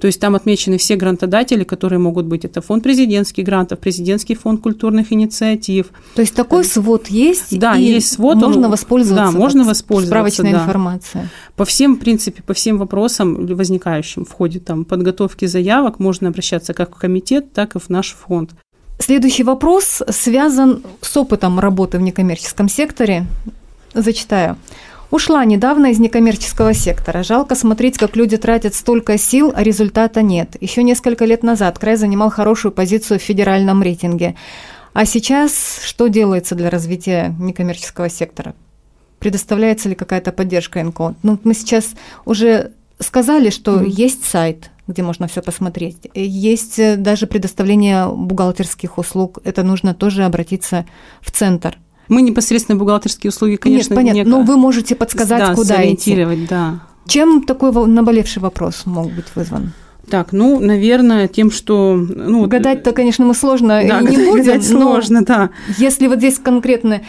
то 0.00 0.06
есть 0.06 0.20
там 0.20 0.34
отмечены 0.34 0.78
все 0.78 0.96
грантодатели, 0.96 1.64
которые 1.64 1.98
могут 1.98 2.26
быть. 2.26 2.44
Это 2.44 2.60
фонд 2.60 2.82
президентских 2.82 3.44
грантов, 3.44 3.78
президентский 3.78 4.34
фонд 4.34 4.60
культурных 4.60 5.12
инициатив. 5.12 5.86
То 6.14 6.20
есть 6.20 6.34
такой 6.34 6.64
свод 6.64 7.08
есть? 7.08 7.58
Да, 7.58 7.74
есть 7.74 8.12
свод. 8.12 8.36
Можно 8.36 8.66
он, 8.66 8.70
воспользоваться. 8.70 9.32
Да, 9.32 9.38
можно 9.38 9.64
воспользоваться. 9.64 10.08
Справочная 10.08 10.52
да. 10.52 10.64
информация. 10.64 11.30
По 11.56 11.64
всем, 11.64 11.96
в 11.96 11.98
принципе, 11.98 12.42
по 12.42 12.54
всем 12.54 12.78
вопросам 12.78 13.46
возникающим 13.46 14.24
в 14.24 14.32
ходе 14.32 14.60
там, 14.60 14.84
подготовки 14.84 15.46
заявок 15.46 15.98
можно 15.98 16.28
обращаться 16.28 16.74
как 16.74 16.94
в 16.94 16.98
комитет, 16.98 17.52
так 17.52 17.76
и 17.76 17.78
в 17.78 17.88
наш 17.88 18.14
фонд. 18.14 18.50
Следующий 18.98 19.42
вопрос 19.42 20.02
связан 20.08 20.82
с 21.00 21.16
опытом 21.16 21.60
работы 21.60 21.98
в 21.98 22.02
некоммерческом 22.02 22.68
секторе. 22.68 23.26
Зачитаю. 23.94 24.56
Ушла 25.10 25.44
недавно 25.44 25.92
из 25.92 26.00
некоммерческого 26.00 26.74
сектора. 26.74 27.22
Жалко 27.22 27.54
смотреть, 27.54 27.96
как 27.96 28.16
люди 28.16 28.36
тратят 28.36 28.74
столько 28.74 29.16
сил, 29.18 29.52
а 29.54 29.62
результата 29.62 30.20
нет. 30.20 30.56
Еще 30.60 30.82
несколько 30.82 31.24
лет 31.24 31.42
назад 31.44 31.78
край 31.78 31.96
занимал 31.96 32.30
хорошую 32.30 32.72
позицию 32.72 33.20
в 33.20 33.22
федеральном 33.22 33.82
рейтинге. 33.82 34.34
А 34.92 35.04
сейчас 35.04 35.80
что 35.84 36.08
делается 36.08 36.54
для 36.54 36.70
развития 36.70 37.34
некоммерческого 37.38 38.08
сектора? 38.08 38.54
Предоставляется 39.20 39.88
ли 39.88 39.94
какая-то 39.94 40.32
поддержка 40.32 40.82
НКО? 40.82 41.14
Ну, 41.22 41.38
мы 41.44 41.54
сейчас 41.54 41.94
уже 42.24 42.72
сказали, 42.98 43.50
что 43.50 43.80
mm-hmm. 43.80 43.88
есть 43.88 44.24
сайт, 44.24 44.70
где 44.86 45.02
можно 45.02 45.28
все 45.28 45.40
посмотреть. 45.40 45.98
Есть 46.14 46.78
э, 46.78 46.96
даже 46.96 47.26
предоставление 47.26 48.08
бухгалтерских 48.08 48.98
услуг. 48.98 49.38
Это 49.44 49.62
нужно 49.62 49.94
тоже 49.94 50.24
обратиться 50.24 50.84
в 51.20 51.30
центр. 51.30 51.78
Мы 52.08 52.22
непосредственно 52.22 52.78
бухгалтерские 52.78 53.30
услуги, 53.30 53.56
конечно, 53.56 53.94
Нет, 53.94 53.98
понятно, 53.98 54.18
не... 54.18 54.24
но 54.24 54.42
вы 54.42 54.56
можете 54.56 54.94
подсказать, 54.94 55.38
да, 55.38 55.54
куда 55.54 55.76
сориентировать, 55.76 56.38
идти. 56.38 56.46
да. 56.48 56.80
Чем 57.06 57.42
такой 57.44 57.72
наболевший 57.86 58.42
вопрос 58.42 58.82
мог 58.84 59.12
быть 59.12 59.26
вызван? 59.34 59.72
Так, 60.10 60.32
ну, 60.32 60.60
наверное, 60.60 61.26
тем, 61.26 61.50
что... 61.50 61.96
Ну, 61.96 62.46
Гадать-то, 62.46 62.92
конечно, 62.92 63.24
мы 63.24 63.34
сложно 63.34 63.82
да, 63.88 64.00
не 64.00 64.16
будем. 64.16 64.62
Сложно, 64.62 65.24
да. 65.24 65.50
Если 65.78 66.06
вот 66.06 66.18
здесь 66.18 66.38
конкретно 66.38 67.02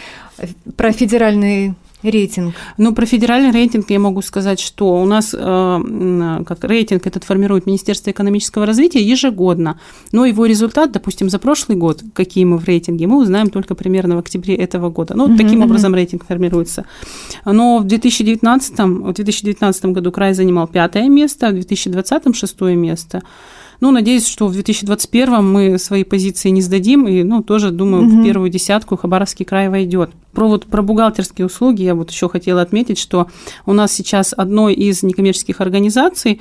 про 0.76 0.90
федеральный 0.90 1.74
рейтинг? 2.02 2.54
Ну, 2.76 2.94
про 2.94 3.06
федеральный 3.06 3.50
рейтинг 3.50 3.90
я 3.90 3.98
могу 3.98 4.22
сказать, 4.22 4.60
что 4.60 5.00
у 5.00 5.04
нас 5.04 5.34
э, 5.36 6.44
как 6.46 6.64
рейтинг 6.64 7.06
этот 7.06 7.24
формирует 7.24 7.66
Министерство 7.66 8.10
экономического 8.10 8.66
развития 8.66 9.02
ежегодно, 9.02 9.78
но 10.12 10.24
его 10.24 10.46
результат, 10.46 10.92
допустим, 10.92 11.30
за 11.30 11.38
прошлый 11.38 11.76
год, 11.76 12.02
какие 12.14 12.44
мы 12.44 12.58
в 12.58 12.64
рейтинге, 12.64 13.06
мы 13.06 13.20
узнаем 13.20 13.50
только 13.50 13.74
примерно 13.74 14.16
в 14.16 14.18
октябре 14.18 14.54
этого 14.54 14.90
года. 14.90 15.14
Ну, 15.14 15.28
uh-huh, 15.28 15.36
таким 15.36 15.62
uh-huh. 15.62 15.66
образом 15.66 15.94
рейтинг 15.94 16.26
формируется. 16.26 16.84
Но 17.44 17.78
в 17.78 17.84
2019, 17.84 18.78
в 18.78 19.12
2019 19.12 19.84
году 19.86 20.12
край 20.12 20.34
занимал 20.34 20.66
пятое 20.68 21.08
место, 21.08 21.48
в 21.48 21.52
2020 21.52 22.36
шестое 22.36 22.76
место. 22.76 23.22
Ну, 23.80 23.92
надеюсь, 23.92 24.26
что 24.26 24.48
в 24.48 24.52
2021 24.52 25.44
мы 25.44 25.78
свои 25.78 26.02
позиции 26.02 26.48
не 26.48 26.62
сдадим, 26.62 27.06
и, 27.06 27.22
ну, 27.22 27.42
тоже, 27.42 27.70
думаю, 27.70 28.06
угу. 28.06 28.20
в 28.20 28.24
первую 28.24 28.50
десятку 28.50 28.96
Хабаровский 28.96 29.44
край 29.44 29.68
войдет. 29.68 30.10
Про, 30.32 30.48
вот, 30.48 30.66
про 30.66 30.82
бухгалтерские 30.82 31.46
услуги 31.46 31.82
я 31.82 31.94
вот 31.94 32.10
еще 32.10 32.28
хотела 32.28 32.60
отметить, 32.60 32.98
что 32.98 33.28
у 33.66 33.72
нас 33.72 33.92
сейчас 33.92 34.34
одной 34.36 34.74
из 34.74 35.02
некоммерческих 35.02 35.60
организаций 35.60 36.40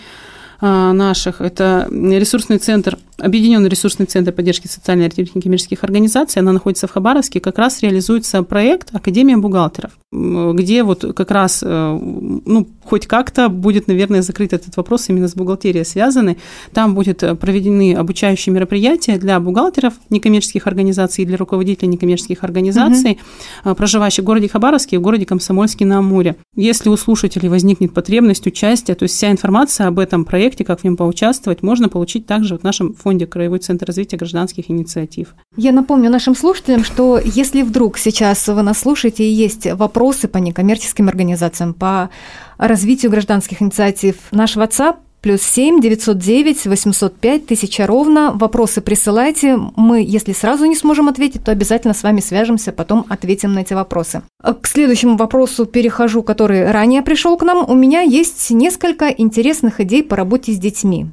наших, 0.61 1.41
это 1.41 1.87
ресурсный 1.91 2.57
центр 2.57 2.97
Объединенный 3.19 3.67
ресурсный 3.67 4.05
центр 4.05 4.31
поддержки 4.31 4.67
социальной 4.67 5.07
и 5.07 5.25
коммерческих 5.25 5.83
организаций, 5.83 6.39
она 6.39 6.51
находится 6.51 6.85
в 6.85 6.91
Хабаровске, 6.91 7.39
как 7.39 7.57
раз 7.57 7.81
реализуется 7.81 8.43
проект 8.43 8.93
Академия 8.93 9.37
бухгалтеров, 9.37 9.91
где 10.11 10.83
вот 10.83 11.03
как 11.15 11.31
раз, 11.31 11.63
э, 11.65 11.99
ну, 11.99 12.67
хоть 12.83 13.07
как-то 13.07 13.49
будет, 13.49 13.87
наверное, 13.87 14.21
закрыт 14.21 14.53
этот 14.53 14.77
вопрос 14.77 15.09
именно 15.09 15.27
с 15.27 15.33
бухгалтерией 15.33 15.83
связанный. 15.83 16.37
Там 16.73 16.93
будут 16.93 17.23
проведены 17.39 17.95
обучающие 17.95 18.53
мероприятия 18.53 19.17
для 19.17 19.39
бухгалтеров 19.39 19.95
некоммерческих 20.11 20.67
организаций 20.67 21.23
и 21.23 21.27
для 21.27 21.37
руководителей 21.37 21.87
некоммерческих 21.87 22.43
организаций, 22.43 23.17
угу. 23.65 23.73
проживающих 23.73 24.23
в 24.23 24.27
городе 24.27 24.47
Хабаровске 24.47 24.97
и 24.97 24.99
в 24.99 25.01
городе 25.01 25.25
Комсомольске 25.25 25.85
на 25.85 25.97
Амуре. 25.97 26.35
Если 26.55 26.89
у 26.89 26.95
слушателей 26.97 27.49
возникнет 27.49 27.95
потребность 27.95 28.45
участия, 28.45 28.93
то 28.93 29.03
есть 29.03 29.15
вся 29.15 29.31
информация 29.31 29.87
об 29.87 29.97
этом 29.97 30.23
проекте, 30.23 30.46
как 30.63 30.81
в 30.81 30.83
нем 30.83 30.97
поучаствовать, 30.97 31.63
можно 31.63 31.89
получить 31.89 32.25
также 32.25 32.57
в 32.57 32.63
нашем 32.63 32.93
фонде 32.93 33.25
Краевой 33.25 33.59
центр 33.59 33.85
развития 33.85 34.17
гражданских 34.17 34.69
инициатив. 34.69 35.35
Я 35.55 35.71
напомню 35.71 36.09
нашим 36.09 36.35
слушателям, 36.35 36.83
что 36.83 37.19
если 37.23 37.61
вдруг 37.61 37.97
сейчас 37.97 38.47
вы 38.47 38.61
нас 38.61 38.79
слушаете 38.79 39.23
и 39.23 39.31
есть 39.31 39.65
вопросы 39.73 40.27
по 40.27 40.37
некоммерческим 40.37 41.07
организациям, 41.07 41.73
по 41.73 42.09
развитию 42.57 43.11
гражданских 43.11 43.61
инициатив, 43.61 44.15
наш 44.31 44.55
WhatsApp 44.55 44.97
плюс 45.21 45.41
7 45.41 45.81
909 45.81 46.65
805 46.65 47.43
1000 47.43 47.85
ровно. 47.87 48.31
Вопросы 48.33 48.81
присылайте. 48.81 49.57
Мы, 49.75 50.01
если 50.01 50.33
сразу 50.33 50.65
не 50.65 50.75
сможем 50.75 51.07
ответить, 51.07 51.43
то 51.43 51.51
обязательно 51.51 51.93
с 51.93 52.03
вами 52.03 52.21
свяжемся, 52.21 52.71
потом 52.71 53.05
ответим 53.09 53.53
на 53.53 53.59
эти 53.59 53.73
вопросы. 53.73 54.21
К 54.41 54.67
следующему 54.67 55.17
вопросу 55.17 55.65
перехожу, 55.65 56.23
который 56.23 56.69
ранее 56.71 57.01
пришел 57.01 57.37
к 57.37 57.43
нам. 57.43 57.69
У 57.69 57.73
меня 57.73 58.01
есть 58.01 58.49
несколько 58.51 59.07
интересных 59.09 59.79
идей 59.79 60.03
по 60.03 60.15
работе 60.15 60.53
с 60.53 60.57
детьми 60.57 61.07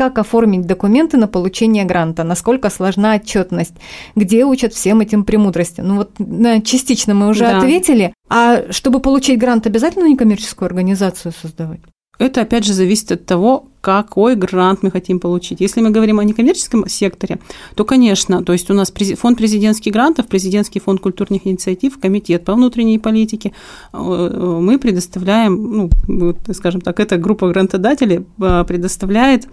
как 0.00 0.16
оформить 0.16 0.62
документы 0.62 1.18
на 1.18 1.28
получение 1.28 1.84
гранта, 1.84 2.24
насколько 2.24 2.70
сложна 2.70 3.16
отчетность, 3.16 3.74
где 4.16 4.46
учат 4.46 4.72
всем 4.72 5.00
этим 5.00 5.24
премудростям. 5.24 5.88
Ну 5.88 5.96
вот 5.96 6.64
частично 6.64 7.12
мы 7.12 7.28
уже 7.28 7.40
да. 7.40 7.58
ответили. 7.58 8.14
А 8.30 8.72
чтобы 8.72 9.00
получить 9.00 9.38
грант, 9.38 9.66
обязательно 9.66 10.06
некоммерческую 10.06 10.68
организацию 10.68 11.32
создавать? 11.38 11.80
Это, 12.20 12.42
опять 12.42 12.64
же, 12.64 12.74
зависит 12.74 13.12
от 13.12 13.24
того, 13.24 13.64
какой 13.80 14.36
грант 14.36 14.82
мы 14.82 14.90
хотим 14.90 15.20
получить. 15.20 15.60
Если 15.60 15.80
мы 15.80 15.88
говорим 15.90 16.18
о 16.18 16.24
некоммерческом 16.24 16.86
секторе, 16.86 17.38
то, 17.74 17.84
конечно, 17.84 18.44
то 18.44 18.52
есть 18.52 18.70
у 18.70 18.74
нас 18.74 18.92
фонд 19.16 19.38
президентских 19.38 19.90
грантов, 19.90 20.26
президентский 20.26 20.80
фонд 20.80 21.00
культурных 21.00 21.46
инициатив, 21.46 21.98
комитет 21.98 22.44
по 22.44 22.54
внутренней 22.54 22.98
политике, 22.98 23.52
э, 23.94 23.96
э, 23.96 24.58
мы 24.60 24.78
предоставляем, 24.78 25.90
ну, 26.06 26.36
скажем 26.52 26.82
так, 26.82 27.00
эта 27.00 27.16
группа 27.16 27.48
грантодателей 27.48 28.26
э, 28.38 28.64
предоставляет 28.68 29.48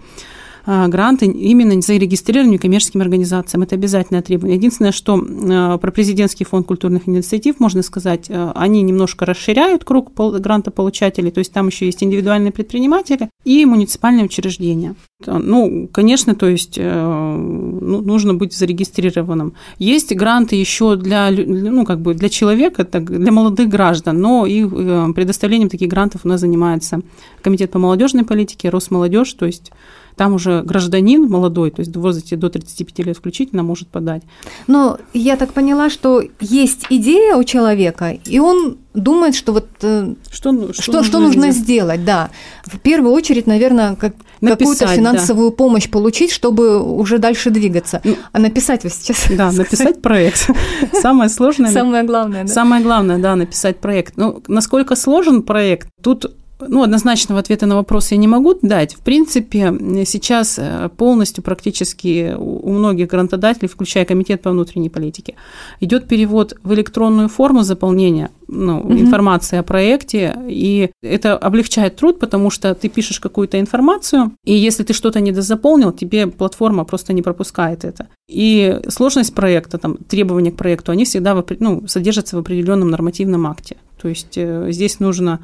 гранты 0.88 1.26
именно 1.26 1.80
зарегистрированию 1.80 2.60
коммерческим 2.60 3.00
организациям. 3.00 3.62
Это 3.62 3.74
обязательное 3.74 4.20
требование. 4.20 4.56
Единственное, 4.56 4.92
что 4.92 5.18
а, 5.18 5.78
про 5.78 5.90
президентский 5.90 6.44
фонд 6.44 6.66
культурных 6.66 7.08
инициатив 7.08 7.58
можно 7.58 7.82
сказать, 7.82 8.26
а, 8.28 8.52
они 8.54 8.82
немножко 8.82 9.24
расширяют 9.24 9.84
круг 9.84 10.12
грантополучателей, 10.14 11.30
то 11.30 11.38
есть 11.38 11.52
там 11.52 11.68
еще 11.68 11.86
есть 11.86 12.02
индивидуальные 12.02 12.52
предприниматели 12.52 13.30
и 13.44 13.64
муниципальные 13.64 14.26
учреждения. 14.26 14.94
Ну, 15.26 15.88
конечно, 15.90 16.36
то 16.36 16.46
есть 16.46 16.78
э, 16.78 17.36
ну, 17.40 18.00
нужно 18.00 18.34
быть 18.34 18.52
зарегистрированным. 18.52 19.54
Есть 19.78 20.14
гранты 20.14 20.54
еще 20.54 20.94
для, 20.94 21.30
ну, 21.30 21.84
как 21.84 22.00
бы 22.00 22.14
для 22.14 22.28
человека, 22.28 22.84
для 22.84 23.32
молодых 23.32 23.68
граждан, 23.68 24.20
но 24.20 24.46
и 24.46 24.64
э, 24.64 25.12
предоставлением 25.14 25.70
таких 25.70 25.88
грантов 25.88 26.20
у 26.24 26.28
нас 26.28 26.40
занимается 26.40 27.00
Комитет 27.42 27.72
по 27.72 27.80
молодежной 27.80 28.24
политике, 28.24 28.68
Росмолодежь, 28.68 29.32
то 29.32 29.46
есть 29.46 29.72
там 30.18 30.34
уже 30.34 30.62
гражданин 30.62 31.28
молодой, 31.28 31.70
то 31.70 31.80
есть 31.80 31.96
в 31.96 32.00
возрасте 32.00 32.36
до 32.36 32.50
35 32.50 33.06
лет 33.06 33.16
включительно, 33.16 33.62
может 33.62 33.88
подать. 33.88 34.22
Но 34.66 34.98
я 35.14 35.36
так 35.36 35.52
поняла, 35.52 35.88
что 35.90 36.22
есть 36.40 36.86
идея 36.90 37.36
у 37.36 37.44
человека, 37.44 38.18
и 38.24 38.38
он 38.40 38.78
думает, 38.94 39.36
что 39.36 39.52
вот 39.52 39.68
э, 39.82 40.14
что, 40.30 40.72
что, 40.72 40.82
что, 40.82 41.02
что 41.04 41.18
нужно 41.20 41.52
сделать, 41.52 42.04
да. 42.04 42.30
В 42.64 42.78
первую 42.80 43.12
очередь, 43.12 43.46
наверное, 43.46 43.94
как 43.94 44.14
какую-то 44.40 44.88
финансовую 44.88 45.50
да. 45.50 45.56
помощь 45.56 45.88
получить, 45.88 46.32
чтобы 46.32 46.82
уже 46.82 47.18
дальше 47.18 47.50
двигаться. 47.50 48.00
Ну, 48.02 48.16
а 48.32 48.40
написать 48.40 48.82
вы 48.82 48.90
сейчас. 48.90 49.24
Да, 49.30 49.52
написать 49.52 50.02
проект. 50.02 50.50
Самое 50.92 51.30
сложное. 51.30 51.70
Самое 51.70 52.02
главное, 52.02 52.42
да. 52.42 52.52
Самое 52.52 52.82
главное, 52.82 53.18
да, 53.18 53.36
написать 53.36 53.78
проект. 53.78 54.14
Ну, 54.16 54.42
насколько 54.48 54.96
сложен 54.96 55.42
проект, 55.42 55.88
тут 56.02 56.34
ну, 56.60 56.82
однозначного 56.82 57.40
ответа 57.40 57.66
на 57.66 57.76
вопрос 57.76 58.10
я 58.12 58.16
не 58.16 58.28
могу 58.28 58.54
дать. 58.62 58.94
В 58.94 59.00
принципе, 59.00 59.72
сейчас 60.04 60.58
э, 60.58 60.88
полностью 60.96 61.44
практически 61.44 62.34
у 62.36 62.72
многих 62.72 63.08
грантодателей, 63.08 63.68
включая 63.68 64.04
Комитет 64.04 64.42
по 64.42 64.50
внутренней 64.50 64.90
политике, 64.90 65.34
идет 65.80 66.08
перевод 66.08 66.54
в 66.62 66.74
электронную 66.74 67.28
форму 67.28 67.62
заполнения 67.62 68.30
ну, 68.48 68.80
угу. 68.80 68.92
информации 68.92 69.58
о 69.58 69.62
проекте, 69.62 70.36
и 70.48 70.90
это 71.02 71.36
облегчает 71.36 71.96
труд, 71.96 72.18
потому 72.18 72.50
что 72.50 72.74
ты 72.74 72.88
пишешь 72.88 73.20
какую-то 73.20 73.60
информацию, 73.60 74.32
и 74.44 74.54
если 74.54 74.82
ты 74.82 74.94
что-то 74.94 75.20
недозаполнил, 75.20 75.92
тебе 75.92 76.26
платформа 76.26 76.84
просто 76.84 77.12
не 77.12 77.22
пропускает 77.22 77.84
это. 77.84 78.08
И 78.28 78.80
сложность 78.88 79.34
проекта, 79.34 79.78
там, 79.78 79.96
требования 79.96 80.50
к 80.50 80.56
проекту, 80.56 80.92
они 80.92 81.04
всегда 81.04 81.44
ну, 81.60 81.86
содержатся 81.86 82.36
в 82.36 82.40
определенном 82.40 82.90
нормативном 82.90 83.46
акте. 83.46 83.76
То 84.00 84.08
есть 84.08 84.36
э, 84.36 84.68
здесь 84.70 85.00
нужно 85.00 85.40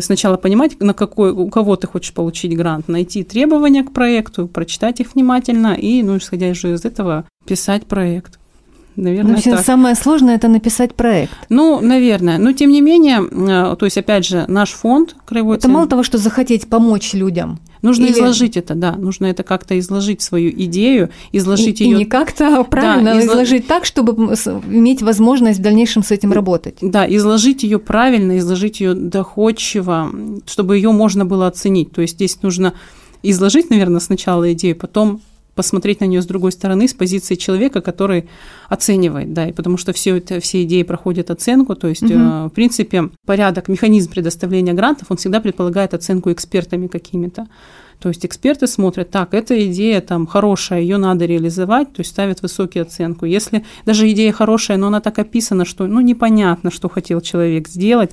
сначала 0.00 0.36
понимать, 0.36 0.80
на 0.80 0.94
какой, 0.94 1.32
у 1.32 1.48
кого 1.48 1.76
ты 1.76 1.86
хочешь 1.86 2.12
получить 2.12 2.56
грант, 2.56 2.88
найти 2.88 3.22
требования 3.22 3.82
к 3.82 3.92
проекту, 3.92 4.46
прочитать 4.46 5.00
их 5.00 5.14
внимательно 5.14 5.74
и, 5.74 6.02
ну, 6.02 6.16
исходя 6.16 6.50
из 6.50 6.84
этого, 6.84 7.24
писать 7.46 7.86
проект. 7.86 8.38
Наверное, 8.96 9.32
Вообще 9.34 9.50
так. 9.50 9.64
самое 9.64 9.94
сложное– 9.96 10.34
это 10.36 10.46
написать 10.48 10.94
проект. 10.94 11.32
Ну, 11.48 11.80
наверное. 11.80 12.38
Но, 12.38 12.52
тем 12.52 12.70
не 12.70 12.80
менее, 12.80 13.22
э, 13.22 13.76
то 13.76 13.84
есть, 13.84 13.98
опять 13.98 14.24
же, 14.24 14.44
наш 14.46 14.70
фонд 14.70 15.16
краевой 15.26 15.56
Это 15.56 15.62
центр... 15.62 15.74
мало 15.74 15.88
того, 15.88 16.02
что 16.04 16.18
захотеть 16.18 16.68
помочь 16.68 17.12
людям. 17.12 17.58
Нужно 17.84 18.04
Или... 18.04 18.12
изложить 18.12 18.56
это, 18.56 18.74
да. 18.74 18.96
Нужно 18.96 19.26
это 19.26 19.42
как-то 19.42 19.78
изложить 19.78 20.22
свою 20.22 20.50
идею, 20.50 21.10
изложить 21.32 21.80
ее. 21.80 21.92
И 21.92 21.94
не 21.98 22.04
как-то 22.06 22.60
а 22.60 22.64
правильно, 22.64 23.12
да, 23.12 23.20
изло... 23.20 23.34
изложить 23.34 23.66
так, 23.66 23.84
чтобы 23.84 24.14
иметь 24.14 25.02
возможность 25.02 25.58
в 25.58 25.62
дальнейшем 25.62 26.02
с 26.02 26.10
этим 26.10 26.32
работать. 26.32 26.78
Да, 26.80 27.06
изложить 27.06 27.62
ее 27.62 27.78
правильно, 27.78 28.38
изложить 28.38 28.80
ее 28.80 28.94
доходчиво, 28.94 30.10
чтобы 30.46 30.76
ее 30.76 30.92
можно 30.92 31.26
было 31.26 31.46
оценить. 31.46 31.92
То 31.92 32.00
есть 32.00 32.14
здесь 32.14 32.40
нужно 32.40 32.72
изложить, 33.22 33.68
наверное, 33.68 34.00
сначала 34.00 34.50
идею, 34.54 34.76
потом 34.76 35.20
посмотреть 35.54 36.00
на 36.00 36.06
нее 36.06 36.22
с 36.22 36.26
другой 36.26 36.52
стороны, 36.52 36.88
с 36.88 36.94
позиции 36.94 37.34
человека, 37.34 37.80
который 37.80 38.28
оценивает, 38.68 39.32
да, 39.32 39.48
и 39.48 39.52
потому 39.52 39.76
что 39.76 39.92
все 39.92 40.16
это, 40.16 40.40
все 40.40 40.62
идеи 40.64 40.82
проходят 40.82 41.30
оценку, 41.30 41.74
то 41.74 41.88
есть, 41.88 42.02
угу. 42.02 42.14
в 42.14 42.50
принципе, 42.54 43.10
порядок, 43.26 43.68
механизм 43.68 44.10
предоставления 44.10 44.72
грантов, 44.72 45.10
он 45.10 45.16
всегда 45.16 45.40
предполагает 45.40 45.94
оценку 45.94 46.32
экспертами 46.32 46.86
какими-то. 46.86 47.46
То 47.98 48.08
есть 48.08 48.24
эксперты 48.26 48.66
смотрят, 48.66 49.10
так, 49.10 49.34
эта 49.34 49.66
идея 49.66 50.00
там 50.00 50.26
хорошая, 50.26 50.80
ее 50.80 50.96
надо 50.96 51.24
реализовать, 51.24 51.92
то 51.92 52.00
есть 52.00 52.10
ставят 52.10 52.42
высокие 52.42 52.82
оценку. 52.82 53.26
Если 53.26 53.64
даже 53.86 54.10
идея 54.10 54.32
хорошая, 54.32 54.76
но 54.76 54.88
она 54.88 55.00
так 55.00 55.18
описана, 55.18 55.64
что 55.64 55.86
ну, 55.86 56.00
непонятно, 56.00 56.70
что 56.70 56.88
хотел 56.88 57.20
человек 57.20 57.68
сделать, 57.68 58.10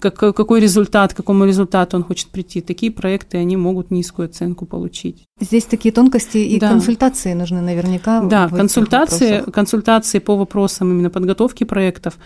как, 0.00 0.16
какой 0.16 0.60
результат, 0.60 1.12
к 1.12 1.16
какому 1.16 1.44
результату 1.44 1.96
он 1.96 2.04
хочет 2.04 2.28
прийти, 2.28 2.60
такие 2.60 2.92
проекты, 2.92 3.38
они 3.38 3.56
могут 3.56 3.90
низкую 3.90 4.26
оценку 4.26 4.66
получить. 4.66 5.24
Здесь 5.40 5.64
такие 5.64 5.92
тонкости 5.92 6.38
и 6.38 6.58
да. 6.58 6.70
консультации 6.70 7.32
нужны 7.32 7.60
наверняка. 7.60 8.22
Да, 8.22 8.48
консультации, 8.48 9.42
консультации 9.50 10.18
по 10.18 10.36
вопросам 10.36 10.90
именно 10.90 11.10
подготовки 11.10 11.64
проектов. 11.64 12.18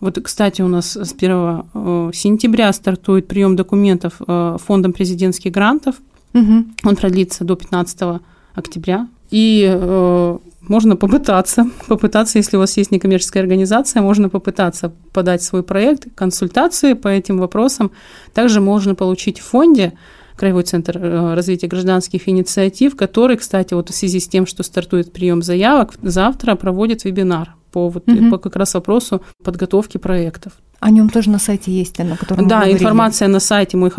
Вот, 0.00 0.18
кстати, 0.22 0.62
у 0.62 0.68
нас 0.68 0.96
с 0.96 1.12
1 1.12 1.30
э, 1.74 2.10
сентября 2.14 2.72
стартует 2.72 3.28
прием 3.28 3.54
документов 3.54 4.14
э, 4.26 4.56
фондом 4.58 4.92
президентских 4.92 5.52
грантов. 5.52 5.96
Угу. 6.34 6.64
Он 6.84 6.96
продлится 6.96 7.44
до 7.44 7.56
15 7.56 8.20
октября. 8.54 9.08
И 9.30 9.64
э, 9.72 10.38
можно 10.62 10.96
попытаться, 10.96 11.70
попытаться, 11.88 12.38
если 12.38 12.56
у 12.56 12.60
вас 12.60 12.76
есть 12.76 12.90
некоммерческая 12.90 13.42
организация, 13.42 14.02
можно 14.02 14.28
попытаться 14.28 14.92
подать 15.12 15.42
свой 15.42 15.62
проект, 15.62 16.08
консультации 16.14 16.94
по 16.94 17.08
этим 17.08 17.38
вопросам. 17.38 17.90
Также 18.34 18.60
можно 18.60 18.94
получить 18.94 19.38
в 19.38 19.44
фонде 19.44 19.94
Краевой 20.40 20.62
центр 20.62 20.96
э, 20.96 21.34
развития 21.34 21.66
гражданских 21.66 22.26
инициатив, 22.26 22.96
который, 22.96 23.36
кстати, 23.36 23.74
вот 23.74 23.90
в 23.90 23.94
связи 23.94 24.20
с 24.20 24.26
тем, 24.26 24.46
что 24.46 24.62
стартует 24.62 25.12
прием 25.12 25.42
заявок, 25.42 25.92
завтра 26.00 26.54
проводит 26.54 27.04
вебинар 27.04 27.56
по, 27.72 27.90
вот, 27.90 28.08
угу. 28.08 28.30
по 28.30 28.38
как 28.38 28.56
раз 28.56 28.72
вопросу 28.72 29.20
подготовки 29.44 29.98
проектов. 29.98 30.54
О 30.80 30.90
нем 30.90 31.10
тоже 31.10 31.28
на 31.28 31.38
сайте 31.38 31.70
есть, 31.70 31.98
на 31.98 32.16
котором 32.16 32.48
Да, 32.48 32.70
информация 32.70 33.28
на 33.28 33.38
сайте 33.38 33.76
мой 33.76 33.90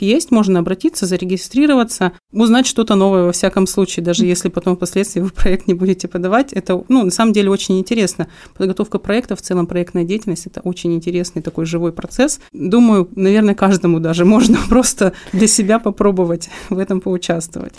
есть, 0.00 0.32
можно 0.32 0.58
обратиться, 0.58 1.06
зарегистрироваться, 1.06 2.12
узнать 2.32 2.66
что-то 2.66 2.96
новое 2.96 3.24
во 3.24 3.32
всяком 3.32 3.68
случае, 3.68 4.04
даже 4.04 4.26
если 4.26 4.48
потом 4.48 4.74
впоследствии 4.74 5.20
вы 5.20 5.30
проект 5.30 5.68
не 5.68 5.74
будете 5.74 6.08
подавать. 6.08 6.52
Это, 6.52 6.82
ну, 6.88 7.04
на 7.04 7.10
самом 7.12 7.32
деле 7.32 7.48
очень 7.48 7.78
интересно. 7.78 8.26
Подготовка 8.56 8.98
проекта, 8.98 9.36
в 9.36 9.42
целом 9.42 9.66
проектная 9.66 10.02
деятельность– 10.04 10.46
это 10.48 10.60
очень 10.60 10.94
интересный 10.94 11.42
такой 11.42 11.64
живой 11.64 11.92
процесс. 11.92 12.40
Думаю, 12.52 13.08
наверное, 13.14 13.54
каждому 13.54 14.00
даже 14.00 14.24
можно 14.32 14.58
просто 14.68 15.12
для 15.32 15.46
себя 15.46 15.78
попробовать 15.78 16.50
в 16.70 16.78
этом 16.78 17.00
поучаствовать. 17.00 17.74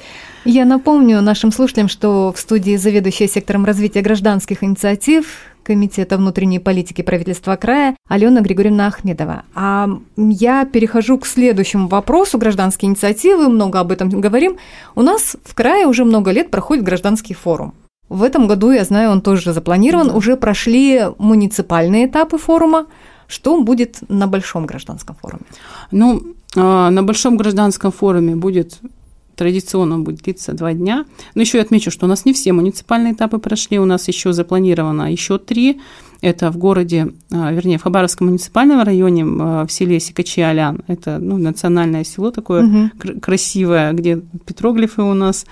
Я 0.45 0.63
напомню 0.63 1.21
нашим 1.21 1.51
слушателям, 1.51 1.89
что 1.89 2.33
в 2.33 2.39
студии 2.39 2.77
заведующая 2.77 3.27
сектором 3.27 3.65
развития 3.65 4.01
гражданских 4.01 4.63
инициатив 4.63 5.25
Комитета 5.63 6.17
внутренней 6.17 6.59
политики 6.59 7.01
правительства 7.01 7.55
края 7.55 7.95
Алена 8.09 8.41
Григорьевна 8.41 8.87
Ахмедова. 8.87 9.43
А 9.55 9.89
я 10.17 10.65
перехожу 10.65 11.17
к 11.17 11.25
следующему 11.25 11.87
вопросу 11.87 12.37
гражданской 12.37 12.89
инициативы, 12.89 13.47
много 13.47 13.79
об 13.79 13.91
этом 13.91 14.09
говорим. 14.09 14.57
У 14.95 15.01
нас 15.01 15.37
в 15.43 15.55
крае 15.55 15.87
уже 15.87 16.03
много 16.03 16.31
лет 16.31 16.51
проходит 16.51 16.83
гражданский 16.83 17.33
форум. 17.33 17.73
В 18.09 18.23
этом 18.23 18.47
году, 18.47 18.71
я 18.71 18.83
знаю, 18.83 19.11
он 19.11 19.21
тоже 19.21 19.53
запланирован, 19.53 20.09
да. 20.09 20.13
уже 20.13 20.35
прошли 20.35 21.01
муниципальные 21.17 22.07
этапы 22.07 22.37
форума. 22.37 22.85
Что 23.27 23.59
будет 23.61 23.99
на 24.09 24.27
большом 24.27 24.65
гражданском 24.65 25.15
форуме? 25.21 25.43
Ну, 25.91 26.21
а, 26.55 26.89
на 26.91 27.03
большом 27.03 27.37
гражданском 27.37 27.91
форуме 27.91 28.35
будет 28.35 28.79
традиционно 29.35 29.99
будет 29.99 30.21
длиться 30.21 30.53
два 30.53 30.73
дня. 30.73 31.05
Но 31.35 31.41
еще 31.41 31.57
я 31.57 31.63
отмечу, 31.63 31.91
что 31.91 32.05
у 32.05 32.09
нас 32.09 32.25
не 32.25 32.33
все 32.33 32.53
муниципальные 32.53 33.13
этапы 33.13 33.37
прошли, 33.37 33.79
у 33.79 33.85
нас 33.85 34.07
еще 34.07 34.33
запланировано 34.33 35.11
еще 35.11 35.37
три. 35.37 35.79
Это 36.23 36.51
в 36.51 36.57
городе, 36.57 37.13
а, 37.31 37.51
вернее, 37.51 37.77
в 37.77 37.83
Хабаровском 37.83 38.27
муниципальном 38.27 38.81
районе, 38.81 39.25
а, 39.25 39.65
в 39.65 39.71
селе 39.71 39.97
Сикачи-Алян. 39.99 40.81
Это 40.87 41.17
ну, 41.19 41.37
национальное 41.37 42.05
село 42.05 42.31
такое 42.31 42.65
угу. 42.65 43.19
красивое, 43.19 43.91
где 43.91 44.21
петроглифы 44.45 45.01
у 45.01 45.13
нас 45.13 45.45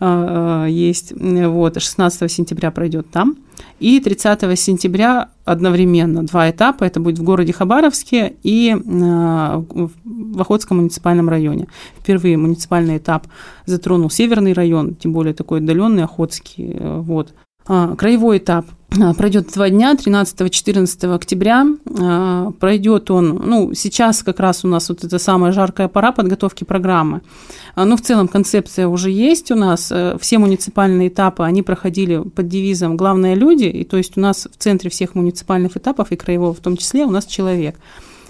а, 0.00 0.64
есть. 0.66 1.12
Вот, 1.14 1.82
16 1.82 2.32
сентября 2.32 2.70
пройдет 2.70 3.10
там. 3.10 3.36
И 3.78 4.00
30 4.00 4.58
сентября 4.58 5.28
одновременно 5.44 6.24
два 6.24 6.50
этапа. 6.50 6.84
Это 6.84 6.98
будет 6.98 7.18
в 7.18 7.22
городе 7.22 7.52
Хабаровске 7.52 8.36
и 8.42 8.74
в 8.74 9.90
Охотском 10.38 10.78
муниципальном 10.78 11.28
районе. 11.28 11.68
Впервые 11.98 12.36
муниципальный 12.36 12.98
этап 12.98 13.26
затронул 13.66 14.10
северный 14.10 14.52
район, 14.52 14.94
тем 14.94 15.12
более 15.12 15.34
такой 15.34 15.58
отдаленный 15.58 16.04
Охотский. 16.04 16.76
Э, 16.78 17.00
вот. 17.00 17.34
А, 17.68 17.96
краевой 17.96 18.38
этап 18.38 18.66
а, 19.00 19.12
пройдет 19.14 19.52
два 19.52 19.68
дня, 19.70 19.94
13-14 19.94 21.14
октября. 21.14 21.66
А, 22.00 22.52
пройдет 22.52 23.10
он, 23.10 23.42
ну, 23.44 23.74
сейчас 23.74 24.22
как 24.22 24.38
раз 24.38 24.64
у 24.64 24.68
нас 24.68 24.88
вот 24.88 25.02
эта 25.02 25.18
самая 25.18 25.52
жаркая 25.52 25.88
пора 25.88 26.12
подготовки 26.12 26.62
программы. 26.62 27.22
Но 27.74 27.96
в 27.96 28.00
целом 28.00 28.28
концепция 28.28 28.86
уже 28.86 29.10
есть 29.10 29.50
у 29.50 29.56
нас. 29.56 29.90
Э, 29.90 30.16
все 30.20 30.38
муниципальные 30.38 31.08
этапы, 31.08 31.42
они 31.42 31.62
проходили 31.62 32.18
под 32.20 32.48
девизом 32.48 32.96
«Главное– 32.96 33.34
люди», 33.36 33.64
и 33.64 33.84
то 33.84 33.96
есть 33.96 34.16
у 34.16 34.20
нас 34.20 34.46
в 34.50 34.56
центре 34.56 34.88
всех 34.88 35.14
муниципальных 35.14 35.76
этапов, 35.76 36.12
и 36.12 36.16
краевого 36.16 36.54
в 36.54 36.60
том 36.60 36.76
числе, 36.76 37.04
у 37.04 37.10
нас 37.10 37.26
человек– 37.26 37.76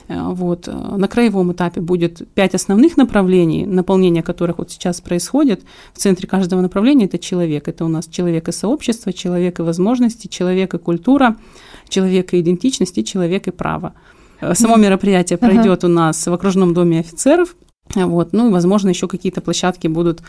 вот. 0.08 0.68
Э, 0.68 0.72
на 0.72 1.08
краевом 1.08 1.52
этапе 1.52 1.80
будет 1.80 2.22
пять 2.34 2.54
основных 2.54 2.96
направлений, 2.96 3.66
наполнение 3.66 4.22
которых 4.22 4.58
вот 4.58 4.70
сейчас 4.70 5.00
происходит. 5.00 5.62
В 5.92 5.98
центре 5.98 6.28
каждого 6.28 6.60
направления 6.60 7.06
это 7.06 7.18
человек. 7.18 7.68
Это 7.68 7.84
у 7.84 7.88
нас 7.88 8.06
человек 8.06 8.48
и 8.48 8.52
сообщество, 8.52 9.12
человек 9.12 9.58
и 9.58 9.62
возможности, 9.62 10.28
человек 10.28 10.74
и 10.74 10.78
культура, 10.78 11.36
человек 11.88 12.34
и 12.34 12.40
идентичность 12.40 12.98
и 12.98 13.04
человек 13.04 13.48
и 13.48 13.50
право. 13.50 13.94
Э, 14.40 14.54
само 14.54 14.76
мероприятие 14.76 15.38
пройдет 15.38 15.84
у 15.84 15.88
нас 15.88 16.26
в 16.26 16.32
окружном 16.32 16.74
доме 16.74 17.00
офицеров. 17.00 17.56
Вот. 17.94 18.32
Ну 18.32 18.48
и, 18.48 18.52
возможно, 18.52 18.88
еще 18.88 19.06
какие-то 19.06 19.40
площадки 19.40 19.86
будут 19.86 20.20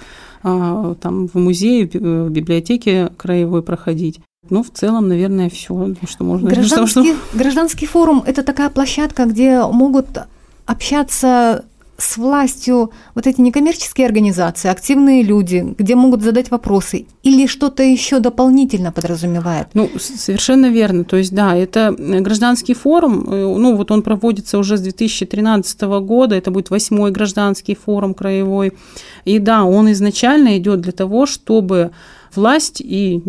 там 0.44 1.28
в 1.28 1.34
музее, 1.34 1.90
в 1.92 2.30
библиотеке 2.30 3.10
краевой 3.18 3.64
проходить. 3.64 4.20
Ну, 4.50 4.64
в 4.64 4.70
целом, 4.70 5.08
наверное, 5.08 5.50
все, 5.50 5.96
что 6.08 6.24
можно. 6.24 6.50
Гражданский, 6.50 7.14
что... 7.14 7.38
гражданский 7.38 7.86
форум– 7.86 8.24
это 8.26 8.44
такая 8.44 8.70
площадка, 8.70 9.26
где 9.26 9.62
могут 9.62 10.08
общаться 10.66 11.66
с 11.98 12.18
властью 12.18 12.92
вот 13.16 13.26
эти 13.26 13.42
некоммерческие 13.42 14.06
организации, 14.06 14.70
активные 14.70 15.24
люди, 15.24 15.76
где 15.78 15.96
могут 15.96 16.22
задать 16.22 16.52
вопросы, 16.52 17.08
или 17.24 17.48
что-то 17.48 17.82
еще 17.82 18.20
дополнительно 18.20 18.92
подразумевает? 18.92 19.70
Ну, 19.74 19.90
совершенно 19.98 20.68
верно. 20.70 21.04
То 21.04 21.18
есть, 21.18 21.34
да, 21.34 21.56
это 21.56 21.96
гражданский 21.98 22.76
форум, 22.76 23.28
э, 23.28 23.58
ну, 23.58 23.76
вот 23.76 23.90
он 23.90 24.04
проводится 24.04 24.60
уже 24.60 24.78
с 24.78 24.82
2013 24.82 25.82
года, 26.02 26.36
это 26.36 26.52
будет 26.52 26.70
восьмой 26.70 27.12
гражданский 27.12 27.76
форум 27.76 28.14
краевой. 28.14 28.74
И 29.26 29.40
да, 29.40 29.64
он 29.64 29.92
изначально 29.92 30.60
идет 30.60 30.82
для 30.82 30.92
того, 30.92 31.26
чтобы 31.26 31.92
власть 32.36 32.80
и 32.82 33.22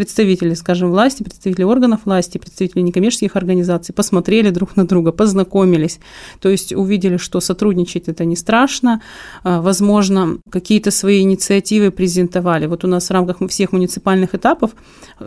представители, 0.00 0.54
скажем, 0.54 0.90
власти, 0.90 1.22
представители 1.22 1.62
органов 1.62 2.00
власти, 2.06 2.38
представители 2.38 2.80
некоммерческих 2.80 3.36
организаций 3.36 3.94
посмотрели 3.94 4.48
друг 4.48 4.74
на 4.76 4.86
друга, 4.86 5.12
познакомились, 5.12 6.00
то 6.40 6.48
есть 6.48 6.72
увидели, 6.72 7.18
что 7.18 7.40
сотрудничать 7.40 8.08
это 8.08 8.24
не 8.24 8.34
страшно, 8.36 9.02
а, 9.44 9.60
возможно, 9.60 10.38
какие-то 10.50 10.90
свои 10.90 11.20
инициативы 11.20 11.90
презентовали. 11.90 12.66
Вот 12.66 12.82
у 12.84 12.88
нас 12.88 13.10
в 13.10 13.12
рамках 13.12 13.46
всех 13.50 13.72
муниципальных 13.72 14.34
этапов, 14.34 14.70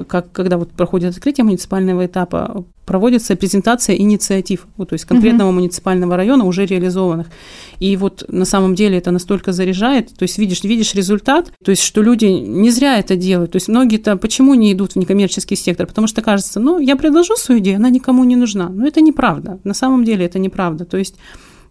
как, 0.08 0.32
когда 0.32 0.58
вот 0.58 0.72
проходит 0.72 1.12
открытие 1.12 1.44
муниципального 1.44 2.04
этапа, 2.08 2.66
проводится 2.86 3.36
презентация 3.36 3.96
инициатив, 3.96 4.68
вот, 4.78 4.90
то 4.90 4.94
есть 4.94 5.06
конкретного 5.06 5.50
угу. 5.50 5.56
муниципального 5.56 6.18
района 6.18 6.46
уже 6.46 6.66
реализованных. 6.66 7.28
И 7.80 7.96
вот 7.98 8.26
на 8.28 8.46
самом 8.46 8.76
деле 8.76 8.98
это 8.98 9.12
настолько 9.12 9.52
заряжает, 9.52 10.14
то 10.18 10.24
есть 10.24 10.38
видишь, 10.38 10.64
видишь 10.64 10.94
результат, 10.94 11.52
то 11.64 11.72
есть 11.72 11.84
что 11.84 12.02
люди 12.02 12.26
не 12.26 12.72
зря 12.72 13.00
это 13.00 13.16
делают. 13.16 13.52
То 13.52 13.58
есть 13.58 13.68
многие-то 13.68 14.18
почему 14.18 14.54
не 14.54 14.63
идут 14.72 14.94
в 14.94 14.96
некоммерческий 14.96 15.58
сектор? 15.58 15.88
Потому 15.88 16.08
что 16.08 16.22
кажется, 16.22 16.60
ну, 16.60 16.80
я 16.80 16.96
предложу 16.96 17.36
свою 17.36 17.60
идею, 17.60 17.78
она 17.78 17.90
никому 17.90 18.24
не 18.24 18.36
нужна. 18.36 18.70
Но 18.70 18.88
это 18.88 19.02
неправда. 19.02 19.60
На 19.64 19.74
самом 19.74 20.06
деле 20.06 20.26
это 20.26 20.40
неправда. 20.40 20.86
То 20.86 20.98
есть 20.98 21.16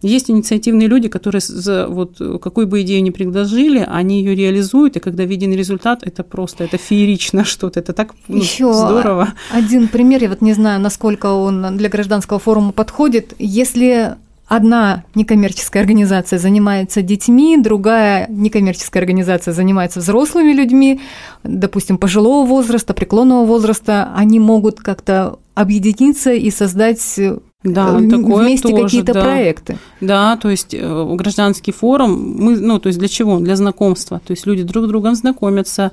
есть 0.03 0.29
инициативные 0.29 0.87
люди, 0.87 1.07
которые 1.07 1.41
за 1.41 1.87
вот 1.87 2.17
какую 2.41 2.67
бы 2.67 2.81
идею 2.81 3.01
ни 3.03 3.09
предложили, 3.09 3.87
они 3.87 4.19
ее 4.19 4.35
реализуют, 4.35 4.97
и 4.97 4.99
когда 4.99 5.23
виден 5.23 5.53
результат, 5.53 6.03
это 6.03 6.23
просто, 6.23 6.65
это 6.65 6.77
феерично 6.77 7.45
что-то, 7.45 7.79
это 7.79 7.93
так 7.93 8.13
ну, 8.27 8.37
Еще 8.37 8.71
здорово. 8.73 9.33
Один 9.51 9.87
пример, 9.87 10.21
я 10.21 10.29
вот 10.29 10.41
не 10.41 10.53
знаю, 10.53 10.81
насколько 10.81 11.27
он 11.27 11.77
для 11.77 11.89
гражданского 11.89 12.39
форума 12.39 12.73
подходит. 12.73 13.33
Если 13.39 14.15
одна 14.47 15.03
некоммерческая 15.15 15.83
организация 15.83 16.39
занимается 16.39 17.01
детьми, 17.01 17.57
другая 17.57 18.27
некоммерческая 18.29 19.01
организация 19.01 19.53
занимается 19.53 19.99
взрослыми 19.99 20.51
людьми, 20.53 21.01
допустим, 21.43 21.97
пожилого 21.97 22.45
возраста, 22.45 22.93
преклонного 22.93 23.45
возраста, 23.45 24.11
они 24.15 24.39
могут 24.39 24.79
как-то 24.79 25.39
объединиться 25.55 26.33
и 26.33 26.49
создать 26.51 27.19
да, 27.63 27.97
э, 27.99 28.09
такое 28.09 28.43
вместе 28.43 28.69
тоже, 28.69 28.83
какие-то 28.83 29.13
да. 29.13 29.21
проекты. 29.21 29.77
Да, 30.01 30.37
то 30.37 30.49
есть 30.49 30.73
э, 30.73 31.15
гражданский 31.15 31.71
форум, 31.71 32.35
мы, 32.37 32.59
ну, 32.59 32.79
то 32.79 32.87
есть 32.87 32.99
для 32.99 33.07
чего? 33.07 33.39
Для 33.39 33.55
знакомства. 33.55 34.21
То 34.25 34.31
есть 34.31 34.45
люди 34.45 34.63
друг 34.63 34.85
с 34.85 34.87
другом 34.87 35.15
знакомятся. 35.15 35.91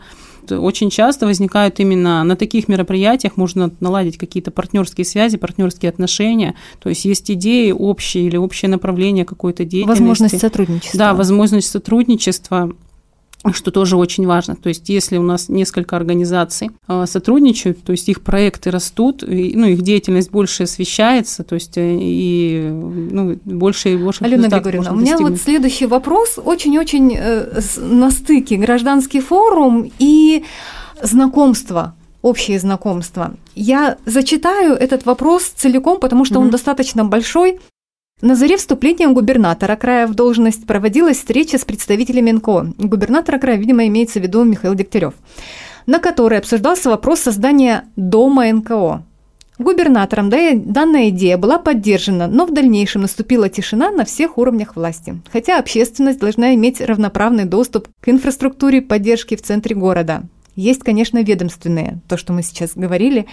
Очень 0.59 0.91
часто 0.91 1.27
возникают 1.27 1.79
именно 1.81 2.25
на 2.25 2.37
таких 2.37 2.69
мероприятиях, 2.69 3.37
можно 3.37 3.71
наладить 3.81 4.19
какие-то 4.19 4.51
партнерские 4.51 5.05
связи, 5.05 5.37
партнерские 5.37 5.91
отношения. 5.91 6.55
То 6.81 6.89
есть 6.89 7.05
есть 7.05 7.31
идеи 7.31 7.71
общие 7.71 8.27
или 8.27 8.37
общее 8.37 8.69
направление 8.69 9.25
какой-то 9.25 9.65
деятельности. 9.65 10.01
Возможность 10.01 10.41
сотрудничества. 10.41 10.99
Да, 10.99 11.15
возможность 11.15 11.71
сотрудничества 11.71 12.73
что 13.53 13.71
тоже 13.71 13.97
очень 13.97 14.27
важно. 14.27 14.55
То 14.55 14.69
есть, 14.69 14.89
если 14.89 15.17
у 15.17 15.23
нас 15.23 15.49
несколько 15.49 15.97
организаций 15.97 16.71
а, 16.87 17.07
сотрудничают, 17.07 17.83
то 17.83 17.93
есть 17.93 18.09
их 18.09 18.21
проекты 18.21 18.71
растут, 18.71 19.23
и, 19.23 19.57
ну, 19.57 19.67
их 19.67 19.83
деятельность 19.83 20.31
больше 20.31 20.65
освещается, 20.65 21.43
то 21.43 21.55
есть 21.55 21.79
э, 21.79 21.99
и 22.01 22.69
ну, 22.71 23.39
больше 23.45 23.95
и 23.95 23.97
больше. 23.97 24.25
Алена 24.25 24.49
Григорьевна, 24.49 24.93
у 24.93 24.95
меня 24.95 25.13
достигнуть. 25.13 25.33
вот 25.33 25.41
следующий 25.41 25.87
вопрос 25.87 26.39
очень-очень 26.43 27.17
э, 27.17 27.61
на 27.79 28.11
стыке 28.11 28.57
гражданский 28.57 29.21
форум 29.21 29.91
и 29.99 30.45
знакомство 31.03 31.95
общие 32.23 32.59
знакомства. 32.59 33.35
Я 33.55 33.97
зачитаю 34.05 34.75
этот 34.75 35.07
вопрос 35.07 35.45
целиком, 35.45 35.99
потому 36.01 36.25
что 36.25 36.35
mm-hmm. 36.35 36.43
он 36.43 36.51
достаточно 36.51 37.05
большой. 37.05 37.61
На 38.23 38.35
заре 38.35 38.59
вступления 38.59 39.09
губернатора 39.09 39.77
края 39.77 40.07
в 40.07 40.15
должность 40.15 40.67
проводилась 40.67 41.17
встреча 41.17 41.57
с 41.57 41.65
представителями 41.65 42.33
НКО. 42.33 42.75
Губернатора 42.77 43.39
края, 43.39 43.57
видимо, 43.57 43.87
имеется 43.87 44.21
в 44.21 44.23
виду 44.23 44.45
Михаил 44.45 44.75
Дегтярев, 44.75 45.15
на 45.87 46.01
которой 46.01 46.39
обсуждался 46.39 46.91
вопрос 46.91 47.21
создания 47.21 47.85
дома 47.97 48.53
НКО. 48.53 49.05
Губернатором 49.59 50.31
данная 50.31 51.09
идея 51.09 51.39
была 51.39 51.59
поддержана, 51.59 52.27
но 52.27 52.45
в 52.45 52.53
дальнейшем 52.53 53.03
наступила 53.03 53.49
тишина 53.49 53.91
на 53.91 54.05
всех 54.05 54.37
уровнях 54.37 54.77
власти. 54.77 55.21
Хотя 55.33 55.59
общественность 55.59 56.19
должна 56.19 56.55
иметь 56.55 56.81
равноправный 56.81 57.45
доступ 57.45 57.89
к 58.01 58.09
инфраструктуре 58.09 58.83
поддержки 58.83 59.37
в 59.37 59.43
центре 59.43 59.75
города. 59.75 60.23
Есть, 60.57 60.83
конечно, 60.83 61.23
ведомственные, 61.23 62.01
то, 62.09 62.17
что 62.17 62.33
мы 62.35 62.43
сейчас 62.43 62.73
говорили, 62.75 63.27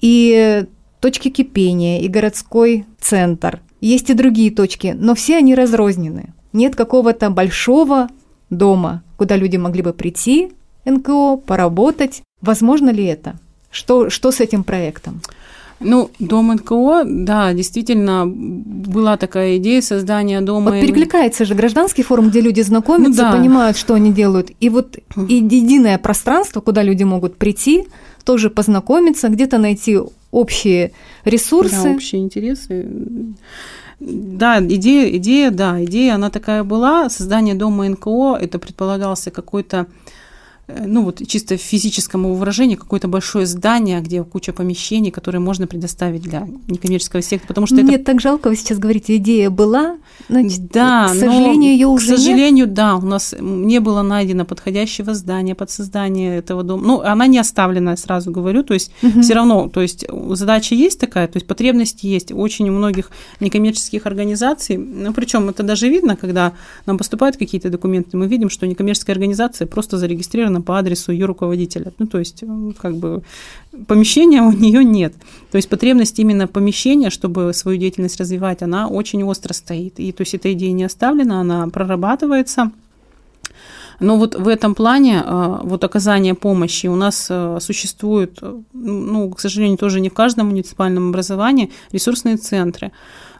и 0.00 0.64
точки 1.02 1.28
кипения, 1.28 2.00
и 2.00 2.08
городской 2.08 2.86
центр– 2.98 3.60
есть 3.82 4.10
и 4.10 4.14
другие 4.14 4.52
точки, 4.52 4.96
но 4.98 5.14
все 5.14 5.36
они 5.38 5.54
разрознены. 5.56 6.32
Нет 6.52 6.76
какого-то 6.76 7.30
большого 7.30 8.08
дома, 8.48 9.02
куда 9.16 9.36
люди 9.36 9.56
могли 9.56 9.82
бы 9.82 9.92
прийти, 9.92 10.52
НКО, 10.84 11.38
поработать. 11.38 12.22
Возможно 12.40 12.90
ли 12.90 13.04
это? 13.04 13.34
Что, 13.72 14.08
что 14.08 14.30
с 14.30 14.40
этим 14.40 14.62
проектом? 14.62 15.20
Ну, 15.80 16.10
дом 16.20 16.54
НКО, 16.54 17.02
да, 17.04 17.52
действительно, 17.52 18.24
была 18.24 19.16
такая 19.16 19.56
идея 19.56 19.82
создания 19.82 20.40
дома. 20.40 20.70
Вот 20.70 20.80
перекликается 20.80 21.44
же 21.44 21.56
гражданский 21.56 22.04
форум, 22.04 22.28
где 22.28 22.40
люди 22.40 22.60
знакомятся, 22.60 23.24
ну, 23.24 23.30
да. 23.32 23.36
понимают, 23.36 23.76
что 23.76 23.94
они 23.94 24.12
делают. 24.12 24.52
И 24.60 24.68
вот 24.68 24.96
и 25.16 25.34
единое 25.34 25.98
пространство, 25.98 26.60
куда 26.60 26.84
люди 26.84 27.02
могут 27.02 27.36
прийти, 27.36 27.88
тоже 28.24 28.50
познакомиться, 28.50 29.28
где-то 29.28 29.58
найти 29.58 29.98
общие 30.30 30.92
ресурсы. 31.24 31.82
Да, 31.82 31.90
общие 31.90 32.22
интересы. 32.22 32.86
Да, 34.00 34.60
идея, 34.60 35.16
идея, 35.16 35.50
да, 35.50 35.82
идея, 35.84 36.14
она 36.14 36.30
такая 36.30 36.64
была. 36.64 37.08
Создание 37.08 37.54
дома 37.54 37.88
НКО, 37.88 38.36
это 38.40 38.58
предполагался 38.58 39.30
какой-то 39.30 39.86
ну 40.68 41.02
вот 41.04 41.20
чисто 41.26 41.56
физическому 41.56 42.34
выражению, 42.34 42.78
какое-то 42.78 43.08
большое 43.08 43.46
здание, 43.46 44.00
где 44.00 44.22
куча 44.22 44.52
помещений, 44.52 45.10
которые 45.10 45.40
можно 45.40 45.66
предоставить 45.66 46.22
для 46.22 46.46
некоммерческого 46.68 47.20
сектора, 47.20 47.48
потому 47.48 47.66
что 47.66 47.76
Мне 47.76 47.96
это... 47.96 48.04
так 48.04 48.20
жалко, 48.20 48.48
вы 48.48 48.56
сейчас 48.56 48.78
говорите, 48.78 49.16
идея 49.16 49.50
была, 49.50 49.96
значит, 50.28 50.68
да, 50.68 51.08
к 51.08 51.14
сожалению, 51.14 51.72
ее 51.72 51.88
уже 51.88 52.14
К 52.14 52.18
сожалению, 52.18 52.66
нет? 52.66 52.74
да, 52.74 52.96
у 52.96 53.02
нас 53.02 53.34
не 53.38 53.80
было 53.80 54.02
найдено 54.02 54.44
подходящего 54.44 55.14
здания 55.14 55.54
под 55.54 55.70
создание 55.70 56.38
этого 56.38 56.62
дома. 56.62 56.86
Ну, 56.86 57.00
она 57.00 57.26
не 57.26 57.38
оставлена, 57.38 57.96
сразу 57.96 58.30
говорю, 58.30 58.62
то 58.62 58.74
есть 58.74 58.92
угу. 59.02 59.20
все 59.20 59.34
равно, 59.34 59.68
то 59.68 59.80
есть 59.80 60.06
задача 60.30 60.74
есть 60.74 61.00
такая, 61.00 61.26
то 61.26 61.36
есть 61.36 61.46
потребность 61.46 62.04
есть. 62.04 62.32
Очень 62.32 62.68
у 62.68 62.72
многих 62.72 63.10
некоммерческих 63.40 64.06
организаций, 64.06 64.76
ну, 64.76 65.12
причем 65.12 65.48
это 65.48 65.64
даже 65.64 65.88
видно, 65.88 66.16
когда 66.16 66.52
нам 66.86 66.98
поступают 66.98 67.36
какие-то 67.36 67.68
документы, 67.68 68.16
мы 68.16 68.28
видим, 68.28 68.48
что 68.48 68.66
некоммерческая 68.66 69.14
организация 69.14 69.66
просто 69.66 69.98
зарегистрирована 69.98 70.51
по 70.60 70.78
адресу 70.78 71.12
ее 71.12 71.26
руководителя. 71.26 71.92
Ну, 71.98 72.06
то 72.06 72.18
есть, 72.18 72.44
как 72.78 72.96
бы 72.96 73.22
помещения 73.86 74.42
у 74.42 74.52
нее 74.52 74.84
нет. 74.84 75.14
То 75.50 75.56
есть 75.56 75.68
потребность 75.68 76.18
именно 76.18 76.46
помещения, 76.46 77.10
чтобы 77.10 77.52
свою 77.54 77.78
деятельность 77.78 78.20
развивать, 78.20 78.62
она 78.62 78.88
очень 78.88 79.22
остро 79.24 79.54
стоит. 79.54 79.98
И 80.00 80.12
то 80.12 80.22
есть 80.22 80.34
эта 80.34 80.52
идея 80.52 80.72
не 80.72 80.84
оставлена, 80.84 81.40
она 81.40 81.68
прорабатывается. 81.68 82.72
Но 84.00 84.16
вот 84.16 84.34
в 84.34 84.48
этом 84.48 84.74
плане 84.74 85.22
а, 85.24 85.60
вот 85.62 85.84
оказание 85.84 86.34
помощи 86.34 86.88
у 86.88 86.96
нас 86.96 87.28
а, 87.30 87.58
существует, 87.60 88.40
ну, 88.72 89.30
к 89.30 89.40
сожалению, 89.40 89.78
тоже 89.78 90.00
не 90.00 90.08
в 90.08 90.14
каждом 90.14 90.48
муниципальном 90.48 91.10
образовании 91.10 91.70
ресурсные 91.92 92.36
центры. 92.36 92.90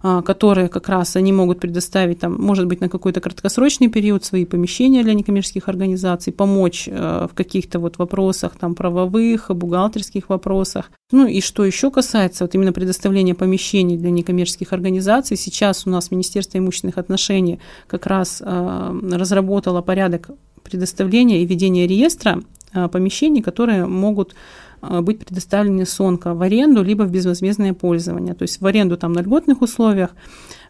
А, 0.04 0.20
которые 0.20 0.68
как 0.68 0.88
раз 0.88 1.14
они 1.14 1.32
могут 1.32 1.60
предоставить, 1.60 2.18
там, 2.18 2.34
может 2.34 2.66
быть, 2.66 2.80
на 2.80 2.88
какой-то 2.88 3.20
краткосрочный 3.20 3.86
период 3.86 4.24
свои 4.24 4.44
помещения 4.44 5.04
для 5.04 5.14
некоммерческих 5.14 5.68
организаций, 5.68 6.32
помочь 6.32 6.88
э, 6.88 7.28
в 7.30 7.34
каких-то 7.36 7.78
вот 7.78 7.98
вопросах 7.98 8.56
там, 8.58 8.74
правовых, 8.74 9.50
бухгалтерских 9.50 10.28
вопросах. 10.28 10.90
Ну 11.12 11.28
и 11.28 11.40
что 11.40 11.64
еще 11.64 11.92
касается 11.92 12.42
вот 12.42 12.54
именно 12.56 12.72
предоставления 12.72 13.36
помещений 13.36 13.96
для 13.96 14.10
некоммерческих 14.10 14.72
организаций, 14.72 15.36
сейчас 15.36 15.86
у 15.86 15.90
нас 15.90 16.10
Министерство 16.10 16.58
имущественных 16.58 16.98
отношений 16.98 17.60
как 17.86 18.06
раз 18.06 18.42
э, 18.44 19.00
разработало 19.12 19.82
порядок 19.82 20.30
предоставления 20.64 21.42
и 21.42 21.46
ведения 21.46 21.86
реестра 21.86 22.42
э, 22.74 22.88
помещений, 22.88 23.40
которые 23.40 23.86
могут 23.86 24.34
быть 24.82 25.24
предоставлены 25.24 25.86
СОНКО 25.86 26.34
в 26.34 26.42
аренду, 26.42 26.82
либо 26.82 27.04
в 27.04 27.10
безвозмездное 27.10 27.72
пользование. 27.72 28.34
То 28.34 28.42
есть 28.42 28.60
в 28.60 28.66
аренду 28.66 28.96
там 28.96 29.12
на 29.12 29.20
льготных 29.20 29.62
условиях, 29.62 30.10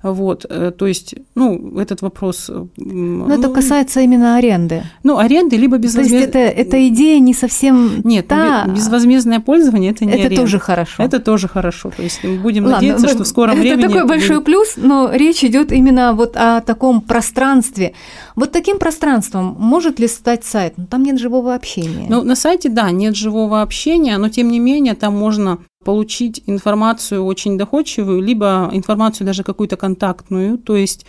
Вот, 0.02 0.46
э, 0.48 0.72
то 0.76 0.86
есть, 0.86 1.14
ну, 1.34 1.78
этот 1.78 2.02
вопрос... 2.02 2.48
Но 2.48 2.68
ну, 2.76 3.28
это 3.28 3.48
касается 3.48 4.00
именно 4.00 4.36
аренды. 4.36 4.82
Ну, 5.04 5.18
аренды, 5.18 5.56
либо 5.56 5.78
безвозмездное... 5.78 6.26
То 6.26 6.38
есть 6.38 6.54
это, 6.54 6.60
эта 6.60 6.88
идея 6.88 7.20
не 7.20 7.34
совсем 7.34 8.00
Нет, 8.02 8.26
та... 8.26 8.66
безвозмездное 8.66 9.40
пользование– 9.40 9.90
это 9.92 10.04
не 10.04 10.12
Это 10.12 10.26
аренда. 10.26 10.36
тоже 10.42 10.58
хорошо. 10.58 11.02
Это 11.02 11.20
тоже 11.20 11.48
хорошо. 11.48 11.90
То 11.96 12.02
есть 12.02 12.24
мы 12.24 12.38
будем 12.38 12.64
Ладно, 12.64 12.76
надеяться, 12.76 13.08
что 13.08 13.24
в 13.24 13.26
скором 13.26 13.52
это 13.52 13.60
времени... 13.60 13.84
Это 13.84 13.92
такой 13.92 14.08
большой 14.08 14.40
плюс, 14.42 14.74
но 14.76 15.10
речь 15.12 15.44
идет 15.44 15.72
именно 15.72 16.14
вот 16.14 16.36
о 16.36 16.60
таком 16.60 17.00
пространстве. 17.00 17.94
Вот 18.34 18.50
таким 18.52 18.78
пространством 18.78 19.56
может 19.58 20.00
ли 20.00 20.08
стать 20.08 20.44
сайт? 20.44 20.74
Ну, 20.76 20.86
там 20.86 21.02
нет 21.02 21.18
живого 21.18 21.54
общения. 21.54 22.06
Ну, 22.08 22.22
на 22.22 22.34
сайте, 22.34 22.68
да, 22.68 22.90
нет 22.90 23.16
живого 23.16 23.62
общения, 23.62 24.18
но 24.18 24.28
тем 24.28 24.50
не 24.50 24.58
менее 24.58 24.94
там 24.94 25.16
можно 25.16 25.58
получить 25.85 26.42
информацию 26.47 27.25
очень 27.25 27.59
доходчивую, 27.59 28.21
либо 28.21 28.71
информацию 28.73 29.27
даже 29.27 29.42
какую-то 29.42 29.77
контактную, 29.77 30.59
то 30.59 30.77
есть 30.77 31.07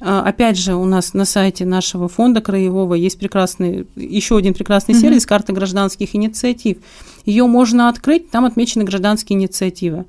а, 0.00 0.22
Опять 0.22 0.58
же, 0.58 0.74
у 0.74 0.84
нас 0.84 1.14
на 1.14 1.24
сайте 1.24 1.64
нашего 1.64 2.08
фонда 2.08 2.40
краевого 2.40 2.94
есть 2.94 3.18
прекрасный, 3.18 3.86
еще 3.94 4.36
один 4.36 4.52
прекрасный 4.52 4.94
сервис, 4.94 5.24
карта 5.24 5.52
гражданских 5.52 6.14
инициатив. 6.16 6.78
Ее 7.24 7.46
можно 7.46 7.88
открыть, 7.88 8.30
там 8.30 8.44
отмечены 8.44 8.84
гражданские 8.84 9.38
инициативы. 9.38 10.04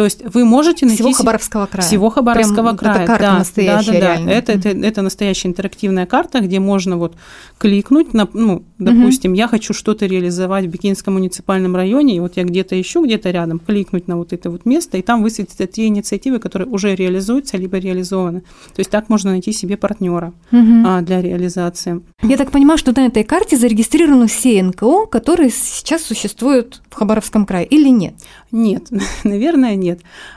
То 0.00 0.04
есть 0.04 0.22
вы 0.24 0.46
можете 0.46 0.86
найти... 0.86 1.02
Всего 1.02 1.12
Хабаровского 1.12 1.66
края. 1.66 1.86
Всего 1.86 2.08
Хабаровского 2.08 2.72
Прям 2.72 2.76
края. 2.78 2.96
Это 2.96 3.06
карта 3.06 3.24
да, 3.24 3.38
настоящая, 3.38 3.92
да, 3.92 4.00
да, 4.00 4.06
реально. 4.06 4.26
Да. 4.28 4.32
Это, 4.32 4.52
это, 4.52 4.68
это 4.70 5.02
настоящая 5.02 5.48
интерактивная 5.48 6.06
карта, 6.06 6.40
где 6.40 6.58
можно 6.58 6.96
вот 6.96 7.16
кликнуть 7.58 8.14
на, 8.14 8.26
ну, 8.32 8.62
допустим, 8.78 9.32
угу. 9.32 9.36
я 9.36 9.46
хочу 9.46 9.74
что-то 9.74 10.06
реализовать 10.06 10.64
в 10.64 10.68
Бикинском 10.68 11.12
муниципальном 11.12 11.76
районе, 11.76 12.16
и 12.16 12.20
вот 12.20 12.38
я 12.38 12.44
где-то 12.44 12.80
ищу, 12.80 13.04
где-то 13.04 13.30
рядом, 13.30 13.58
кликнуть 13.58 14.08
на 14.08 14.16
вот 14.16 14.32
это 14.32 14.48
вот 14.48 14.64
место, 14.64 14.96
и 14.96 15.02
там 15.02 15.22
высветятся 15.22 15.66
те 15.66 15.86
инициативы, 15.88 16.38
которые 16.38 16.66
уже 16.66 16.94
реализуются, 16.94 17.58
либо 17.58 17.76
реализованы. 17.76 18.40
То 18.40 18.78
есть 18.78 18.88
так 18.88 19.10
можно 19.10 19.32
найти 19.32 19.52
себе 19.52 19.76
партнера 19.76 20.32
угу. 20.50 20.82
а, 20.86 21.02
для 21.02 21.20
реализации. 21.20 22.00
Я 22.22 22.38
так 22.38 22.52
понимаю, 22.52 22.78
что 22.78 22.98
на 22.98 23.04
этой 23.04 23.22
карте 23.22 23.58
зарегистрированы 23.58 24.28
все 24.28 24.62
НКО, 24.62 25.04
которые 25.10 25.50
сейчас 25.50 26.04
существуют 26.04 26.80
в 26.88 26.94
Хабаровском 26.94 27.44
крае, 27.44 27.66
или 27.66 27.90
нет? 27.90 28.14
Нет, 28.50 28.88
наверное, 29.24 29.74
нет. 29.74 29.89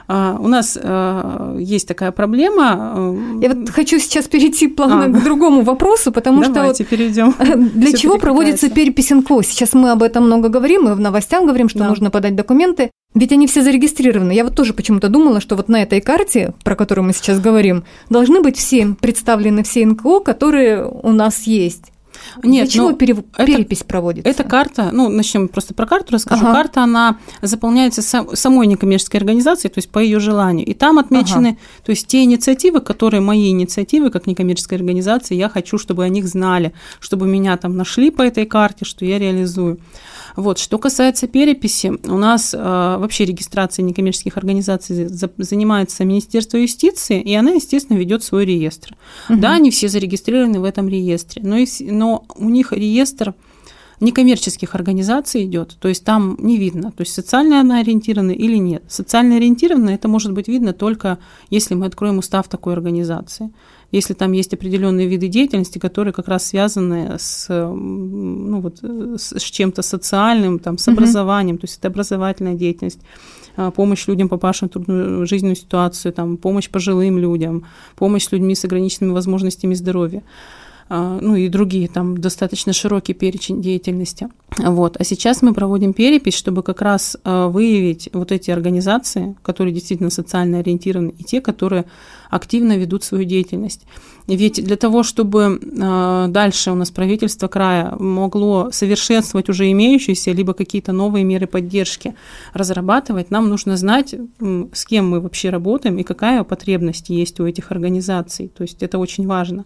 А, 0.08 0.36
у 0.38 0.48
нас 0.48 0.78
а, 0.80 1.56
есть 1.58 1.88
такая 1.88 2.12
проблема. 2.12 3.16
Я 3.40 3.50
вот 3.50 3.70
хочу 3.70 3.98
сейчас 3.98 4.26
перейти 4.26 4.68
плавно 4.68 5.04
а. 5.04 5.08
к 5.08 5.24
другому 5.24 5.62
вопросу, 5.62 6.12
потому 6.12 6.42
Давайте 6.42 6.84
что 6.84 6.96
перейдем. 6.96 7.34
для 7.74 7.92
чего 7.92 8.18
проводится 8.18 8.70
перепись 8.70 9.10
НКО? 9.10 9.42
Сейчас 9.42 9.72
мы 9.72 9.90
об 9.90 10.02
этом 10.02 10.24
много 10.26 10.48
говорим, 10.48 10.82
мы 10.82 10.94
в 10.94 11.00
новостях 11.00 11.44
говорим, 11.44 11.68
что 11.68 11.80
да. 11.80 11.88
нужно 11.88 12.10
подать 12.10 12.34
документы. 12.34 12.90
Ведь 13.14 13.30
они 13.30 13.46
все 13.46 13.62
зарегистрированы. 13.62 14.32
Я 14.32 14.42
вот 14.42 14.56
тоже 14.56 14.74
почему-то 14.74 15.08
думала, 15.08 15.40
что 15.40 15.54
вот 15.54 15.68
на 15.68 15.82
этой 15.82 16.00
карте, 16.00 16.52
про 16.64 16.74
которую 16.74 17.06
мы 17.06 17.12
сейчас 17.12 17.38
говорим, 17.38 17.84
должны 18.10 18.40
быть 18.40 18.56
все 18.56 18.96
представлены 19.00 19.62
все 19.62 19.86
НКО, 19.86 20.20
которые 20.20 20.84
у 20.84 21.12
нас 21.12 21.44
есть. 21.44 21.93
Нет, 22.42 22.64
Для 22.64 22.72
чего 22.72 22.90
ну, 22.90 22.96
перев... 22.96 23.18
это, 23.36 23.46
перепись 23.46 23.82
проводится? 23.82 24.28
Эта 24.28 24.44
карта, 24.44 24.90
ну, 24.92 25.08
начнем 25.08 25.48
просто 25.48 25.74
про 25.74 25.86
карту 25.86 26.14
расскажу. 26.14 26.44
Ага. 26.44 26.54
Карта, 26.54 26.82
она 26.82 27.18
заполняется 27.42 28.02
сам, 28.02 28.34
самой 28.36 28.66
некоммерческой 28.66 29.20
организацией, 29.20 29.72
то 29.72 29.78
есть 29.78 29.90
по 29.90 29.98
ее 29.98 30.20
желанию. 30.20 30.66
И 30.66 30.74
там 30.74 30.98
отмечены, 30.98 31.48
ага. 31.48 31.58
то 31.84 31.90
есть 31.90 32.06
те 32.06 32.24
инициативы, 32.24 32.80
которые 32.80 33.20
мои 33.20 33.50
инициативы, 33.50 34.10
как 34.10 34.26
некоммерческой 34.26 34.78
организации, 34.78 35.34
я 35.34 35.48
хочу, 35.48 35.78
чтобы 35.78 36.04
о 36.04 36.08
них 36.08 36.26
знали, 36.26 36.72
чтобы 37.00 37.26
меня 37.26 37.56
там 37.56 37.76
нашли 37.76 38.10
по 38.10 38.22
этой 38.22 38.46
карте, 38.46 38.84
что 38.84 39.04
я 39.04 39.18
реализую. 39.18 39.78
Вот. 40.36 40.58
Что 40.58 40.78
касается 40.78 41.28
переписи, 41.28 41.92
у 42.04 42.18
нас 42.18 42.54
э, 42.54 42.58
вообще 42.58 43.24
регистрацией 43.24 43.86
некоммерческих 43.86 44.36
организаций 44.36 45.06
за, 45.06 45.30
занимается 45.38 46.04
Министерство 46.04 46.56
юстиции, 46.56 47.20
и 47.20 47.34
она, 47.34 47.52
естественно, 47.52 47.96
ведет 47.96 48.24
свой 48.24 48.44
реестр. 48.44 48.96
Угу. 49.28 49.38
Да, 49.38 49.52
они 49.54 49.70
все 49.70 49.88
зарегистрированы 49.88 50.60
в 50.60 50.64
этом 50.64 50.88
реестре, 50.88 51.42
но, 51.44 51.56
и, 51.56 51.66
но 51.80 52.13
у 52.36 52.48
них 52.48 52.72
реестр 52.72 53.34
некоммерческих 54.00 54.74
организаций 54.74 55.44
идет, 55.44 55.76
то 55.78 55.88
есть 55.88 56.04
там 56.04 56.36
не 56.40 56.58
видно, 56.58 56.90
то 56.90 57.02
есть 57.02 57.14
социально 57.14 57.60
она 57.60 57.78
ориентирована 57.78 58.32
или 58.32 58.56
нет. 58.56 58.82
Социально 58.88 59.36
ориентирована 59.36 59.90
это 59.90 60.08
может 60.08 60.32
быть 60.32 60.48
видно 60.48 60.72
только 60.72 61.18
если 61.48 61.74
мы 61.74 61.86
откроем 61.86 62.18
устав 62.18 62.48
такой 62.48 62.72
организации 62.72 63.50
если 63.94 64.14
там 64.14 64.32
есть 64.32 64.52
определенные 64.52 65.06
виды 65.06 65.28
деятельности, 65.28 65.78
которые 65.78 66.12
как 66.12 66.26
раз 66.26 66.46
связаны 66.46 67.16
с, 67.16 67.46
ну, 67.48 68.60
вот, 68.60 68.78
с 68.82 69.40
чем-то 69.40 69.82
социальным, 69.82 70.58
там, 70.58 70.78
с 70.78 70.88
образованием, 70.88 71.56
mm-hmm. 71.56 71.60
то 71.60 71.64
есть 71.64 71.78
это 71.78 71.88
образовательная 71.88 72.54
деятельность 72.54 72.98
а, 73.56 73.70
помощь 73.70 74.08
людям, 74.08 74.28
попавшим 74.28 74.68
в 74.68 74.72
трудную 74.72 75.26
жизненную 75.26 75.54
ситуацию, 75.54 76.12
там, 76.12 76.36
помощь 76.38 76.68
пожилым 76.68 77.18
людям, 77.18 77.66
помощь 77.94 78.24
с 78.24 78.32
людьми 78.32 78.56
с 78.56 78.64
ограниченными 78.64 79.12
возможностями 79.12 79.74
здоровья. 79.74 80.24
А, 80.88 81.18
ну 81.20 81.34
и 81.34 81.48
другие, 81.48 81.88
там 81.88 82.18
достаточно 82.18 82.72
широкий 82.72 83.14
перечень 83.14 83.62
деятельности. 83.62 84.28
Вот. 84.58 84.96
А 84.98 85.04
сейчас 85.04 85.42
мы 85.42 85.54
проводим 85.54 85.92
перепись, 85.92 86.34
чтобы 86.34 86.62
как 86.62 86.82
раз 86.82 87.16
а, 87.24 87.48
выявить 87.48 88.10
вот 88.12 88.32
эти 88.32 88.50
организации, 88.50 89.34
которые 89.42 89.72
действительно 89.72 90.10
социально 90.10 90.58
ориентированы, 90.58 91.14
и 91.18 91.24
те, 91.24 91.40
которые 91.40 91.86
активно 92.28 92.76
ведут 92.76 93.02
свою 93.02 93.24
деятельность. 93.24 93.82
Ведь 94.26 94.62
для 94.62 94.76
того, 94.76 95.02
чтобы 95.02 95.58
а, 95.80 96.28
дальше 96.28 96.70
у 96.70 96.74
нас 96.74 96.90
правительство 96.90 97.48
края 97.48 97.94
могло 97.98 98.70
совершенствовать 98.70 99.48
уже 99.48 99.70
имеющиеся, 99.70 100.32
либо 100.32 100.52
какие-то 100.52 100.92
новые 100.92 101.24
меры 101.24 101.46
поддержки 101.46 102.14
разрабатывать, 102.52 103.30
нам 103.30 103.48
нужно 103.48 103.78
знать, 103.78 104.14
с 104.72 104.84
кем 104.84 105.08
мы 105.08 105.20
вообще 105.20 105.48
работаем 105.48 105.96
и 105.96 106.02
какая 106.02 106.44
потребность 106.44 107.08
есть 107.08 107.40
у 107.40 107.46
этих 107.46 107.72
организаций. 107.72 108.48
То 108.48 108.62
есть 108.62 108.82
это 108.82 108.98
очень 108.98 109.26
важно. 109.26 109.64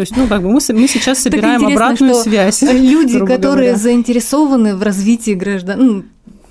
То 0.00 0.02
есть, 0.02 0.16
ну, 0.16 0.26
как 0.28 0.40
бы 0.40 0.48
мы, 0.48 0.60
мы 0.66 0.88
сейчас 0.88 1.18
собираем 1.18 1.66
обратную 1.66 2.14
связь. 2.14 2.62
Люди, 2.72 3.18
которые 3.18 3.72
говоря. 3.72 3.76
заинтересованы 3.76 4.74
в 4.74 4.82
развитии 4.82 5.32
граждан, 5.32 5.86
ну, 5.86 6.04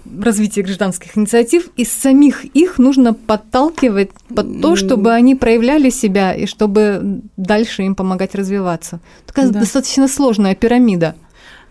в 0.06 0.24
развитии 0.24 0.62
гражданских 0.62 1.18
инициатив, 1.18 1.70
из 1.76 1.92
самих 1.92 2.46
их 2.46 2.78
нужно 2.78 3.16
подталкивать 3.16 4.12
под 4.36 4.62
то, 4.62 4.76
чтобы 4.76 5.14
они 5.14 5.34
проявляли 5.34 5.90
себя 5.90 6.32
и 6.32 6.46
чтобы 6.46 7.22
дальше 7.38 7.82
им 7.82 7.96
помогать 7.96 8.36
развиваться. 8.36 9.00
Такая 9.26 9.50
да. 9.50 9.62
достаточно 9.62 10.08
сложная 10.08 10.54
пирамида. 10.54 11.16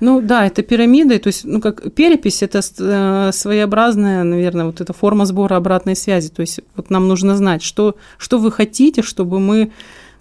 Ну 0.00 0.20
да, 0.20 0.46
это 0.46 0.62
пирамида, 0.62 1.20
то 1.20 1.28
есть, 1.28 1.44
ну 1.44 1.60
как 1.60 1.92
перепись, 1.92 2.42
это 2.42 2.60
э, 2.60 3.30
своеобразная, 3.32 4.24
наверное, 4.24 4.66
вот 4.66 4.80
эта 4.80 4.92
форма 4.92 5.26
сбора 5.26 5.54
обратной 5.54 5.94
связи. 5.94 6.28
То 6.28 6.40
есть 6.40 6.58
вот 6.74 6.90
нам 6.90 7.06
нужно 7.06 7.36
знать, 7.36 7.62
что, 7.62 7.94
что 8.16 8.38
вы 8.38 8.50
хотите, 8.50 9.02
чтобы 9.02 9.38
мы 9.38 9.70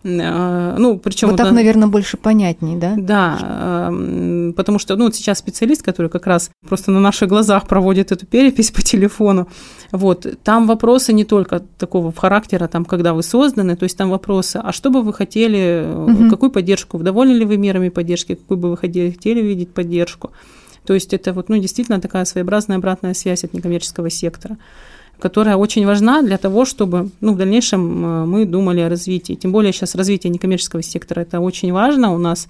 ну, 0.03 0.99
причем 0.99 1.29
вот 1.29 1.37
так, 1.37 1.47
вот, 1.47 1.55
наверное, 1.55 1.87
больше 1.87 2.17
понятней, 2.17 2.75
да? 2.75 2.95
Да, 2.97 3.87
эм, 3.89 4.53
потому 4.53 4.79
что, 4.79 4.95
ну, 4.95 5.05
вот 5.05 5.15
сейчас 5.15 5.39
специалист, 5.39 5.83
который 5.83 6.09
как 6.09 6.27
раз 6.27 6.51
просто 6.67 6.91
на 6.91 6.99
наших 6.99 7.29
глазах 7.29 7.67
проводит 7.67 8.11
эту 8.11 8.25
перепись 8.25 8.71
по 8.75 8.81
телефону, 8.81 9.47
вот, 9.91 10.25
там 10.43 10.67
вопросы 10.67 11.13
не 11.13 11.25
только 11.25 11.61
такого 11.77 12.13
характера, 12.13 12.67
там, 12.67 12.85
когда 12.85 13.13
вы 13.13 13.23
созданы, 13.23 13.75
то 13.75 13.83
есть 13.83 13.97
там 13.97 14.09
вопросы, 14.09 14.61
а 14.63 14.71
что 14.71 14.89
бы 14.89 15.01
вы 15.01 15.13
хотели, 15.13 15.85
угу. 15.85 16.29
какую 16.29 16.51
поддержку, 16.51 16.97
довольны 16.99 17.33
ли 17.33 17.45
вы 17.45 17.57
мерами 17.57 17.89
поддержки, 17.89 18.35
какую 18.35 18.57
бы 18.57 18.69
вы 18.69 18.77
хотели 18.77 19.41
видеть 19.41 19.73
поддержку. 19.73 20.31
То 20.85 20.93
есть 20.93 21.13
это 21.13 21.33
вот, 21.33 21.49
ну, 21.49 21.57
действительно 21.57 21.99
такая 21.99 22.23
своеобразная 22.23 22.77
обратная 22.77 23.13
связь 23.13 23.43
от 23.43 23.53
некоммерческого 23.53 24.09
сектора 24.09 24.57
которая 25.19 25.55
очень 25.55 25.85
важна 25.85 26.21
для 26.21 26.37
того, 26.37 26.65
чтобы 26.65 27.09
ну, 27.21 27.33
в 27.33 27.37
дальнейшем 27.37 28.05
э, 28.05 28.25
мы 28.25 28.45
думали 28.45 28.81
о 28.81 28.89
развитии. 28.89 29.33
Тем 29.33 29.51
более 29.51 29.73
сейчас 29.73 29.95
развитие 29.95 30.31
некоммерческого 30.31 30.83
сектора– 30.83 31.21
это 31.21 31.39
очень 31.39 31.71
важно. 31.73 32.13
У 32.13 32.17
нас 32.17 32.47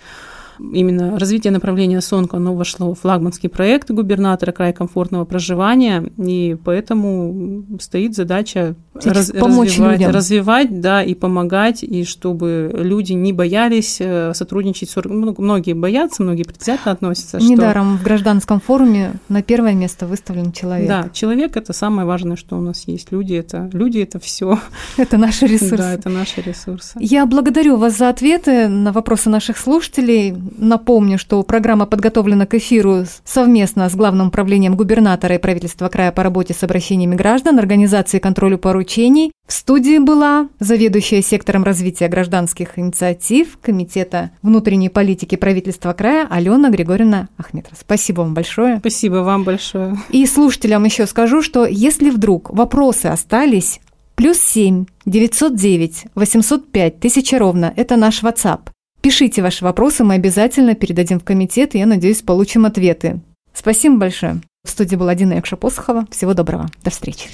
именно 0.60 1.18
развитие 1.20 1.52
направления 1.52 2.02
СОНКО, 2.02 2.38
оно 2.38 2.56
вошло 2.56 2.94
в 2.94 3.00
флагманский 3.00 3.50
проект 3.50 3.92
губернатора 3.92 4.52
края 4.52 4.74
комфортного 4.74 5.26
проживания, 5.26 6.10
и 6.18 6.58
поэтому 6.64 7.66
стоит 7.80 8.16
задача 8.16 8.76
раз, 9.06 9.30
развивать, 9.30 9.78
людям. 9.78 10.12
развивать, 10.12 10.82
да, 10.82 11.04
и 11.04 11.14
помогать, 11.14 11.84
и 11.84 12.04
чтобы 12.04 12.72
люди 12.74 13.14
не 13.14 13.34
боялись 13.34 13.98
э, 14.00 14.34
сотрудничать 14.34 14.90
с 14.90 14.96
ну, 15.06 15.36
многие 15.38 15.74
боятся, 15.74 16.24
многие 16.24 16.44
предвзято 16.44 16.92
относятся. 16.92 17.38
Недаром 17.38 17.94
что... 17.94 18.02
в 18.02 18.04
гражданском 18.04 18.60
форуме 18.60 19.14
на 19.30 19.42
первое 19.42 19.74
место 19.74 20.08
выставлен 20.08 20.52
человек. 20.52 20.88
Да, 20.88 21.10
человек 21.14 21.56
это 21.56 21.74
самое 21.74 22.08
важное, 22.08 22.36
что 22.36 22.58
у 22.58 22.62
нас 22.62 22.88
есть. 22.88 23.12
Люди 23.12 23.34
это 23.34 23.70
люди 23.74 24.00
это 24.00 24.20
все. 24.20 24.60
Это 24.98 25.18
наши 25.18 25.46
ресурсы. 25.48 25.78
Да, 25.78 25.94
это 25.94 26.10
наши 26.10 26.42
ресурсы. 26.42 26.98
Я 27.00 27.26
благодарю 27.26 27.78
вас 27.78 27.98
за 27.98 28.10
ответы 28.10 28.68
на 28.68 28.92
вопросы 28.92 29.30
наших 29.30 29.58
слушателей. 29.58 30.36
Напомню, 30.58 31.18
что 31.18 31.42
программа 31.44 31.86
подготовлена 31.86 32.46
к 32.46 32.54
эфиру 32.54 33.06
совместно 33.26 33.90
с 33.90 33.96
Главным 33.96 34.28
управлением 34.28 34.76
губернатора 34.76 35.36
и 35.36 35.40
правительства 35.40 35.90
края 35.90 36.12
по 36.12 36.24
работе 36.24 36.54
с 36.54 36.64
обращениями 36.64 37.16
граждан, 37.16 37.60
организации 37.60 38.20
контролю 38.20 38.58
поручений. 38.58 39.32
В 39.48 39.54
студии 39.54 39.98
была 39.98 40.50
заведующая 40.60 41.22
сектором 41.22 41.64
развития 41.64 42.08
гражданских 42.08 42.78
инициатив 42.78 43.58
Комитета 43.62 44.32
внутренней 44.42 44.90
политики 44.90 45.36
правительства 45.36 45.94
края 45.94 46.28
Алена 46.30 46.70
Григорьевна 46.70 47.30
Ахметова. 47.38 47.76
Спасибо 47.80 48.22
вам 48.22 48.34
большое. 48.34 48.78
Спасибо 48.80 49.18
вам 49.18 49.44
большое. 49.44 49.98
И 50.10 50.26
слушателям 50.26 50.84
еще 50.84 51.08
скажу, 51.08 51.42
что 51.42 51.66
если 51.66 52.10
вдруг 52.10 52.50
вопросы 52.52 53.08
остались 53.08 53.80
Плюс 54.18 54.40
7 54.40 54.86
909 55.06 56.06
805 56.16 56.98
1000 56.98 57.38
ровно– 57.38 57.72
это 57.76 57.98
наш 57.98 58.24
WhatsApp. 58.24 58.62
Пишите 59.08 59.42
ваши 59.42 59.64
вопросы, 59.64 60.04
мы 60.04 60.16
обязательно 60.16 60.76
передадим 60.76 61.22
в 61.22 61.24
комитет, 61.24 61.76
и 61.76 61.80
я 61.80 61.86
надеюсь, 61.86 62.22
получим 62.22 62.66
ответы. 62.66 63.22
Спасибо 63.54 63.96
большое. 63.96 64.42
В 64.66 64.70
студии 64.70 64.98
была 64.98 65.16
Дина 65.16 65.36
Якша-Посохова. 65.36 66.06
Всего 66.12 66.34
доброго. 66.34 66.70
До 66.84 66.90
встречи. 66.90 67.30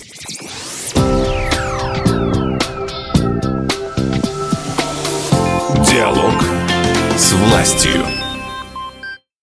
Диалог 5.89 6.43
с 7.17 7.33
властью. 7.33 8.22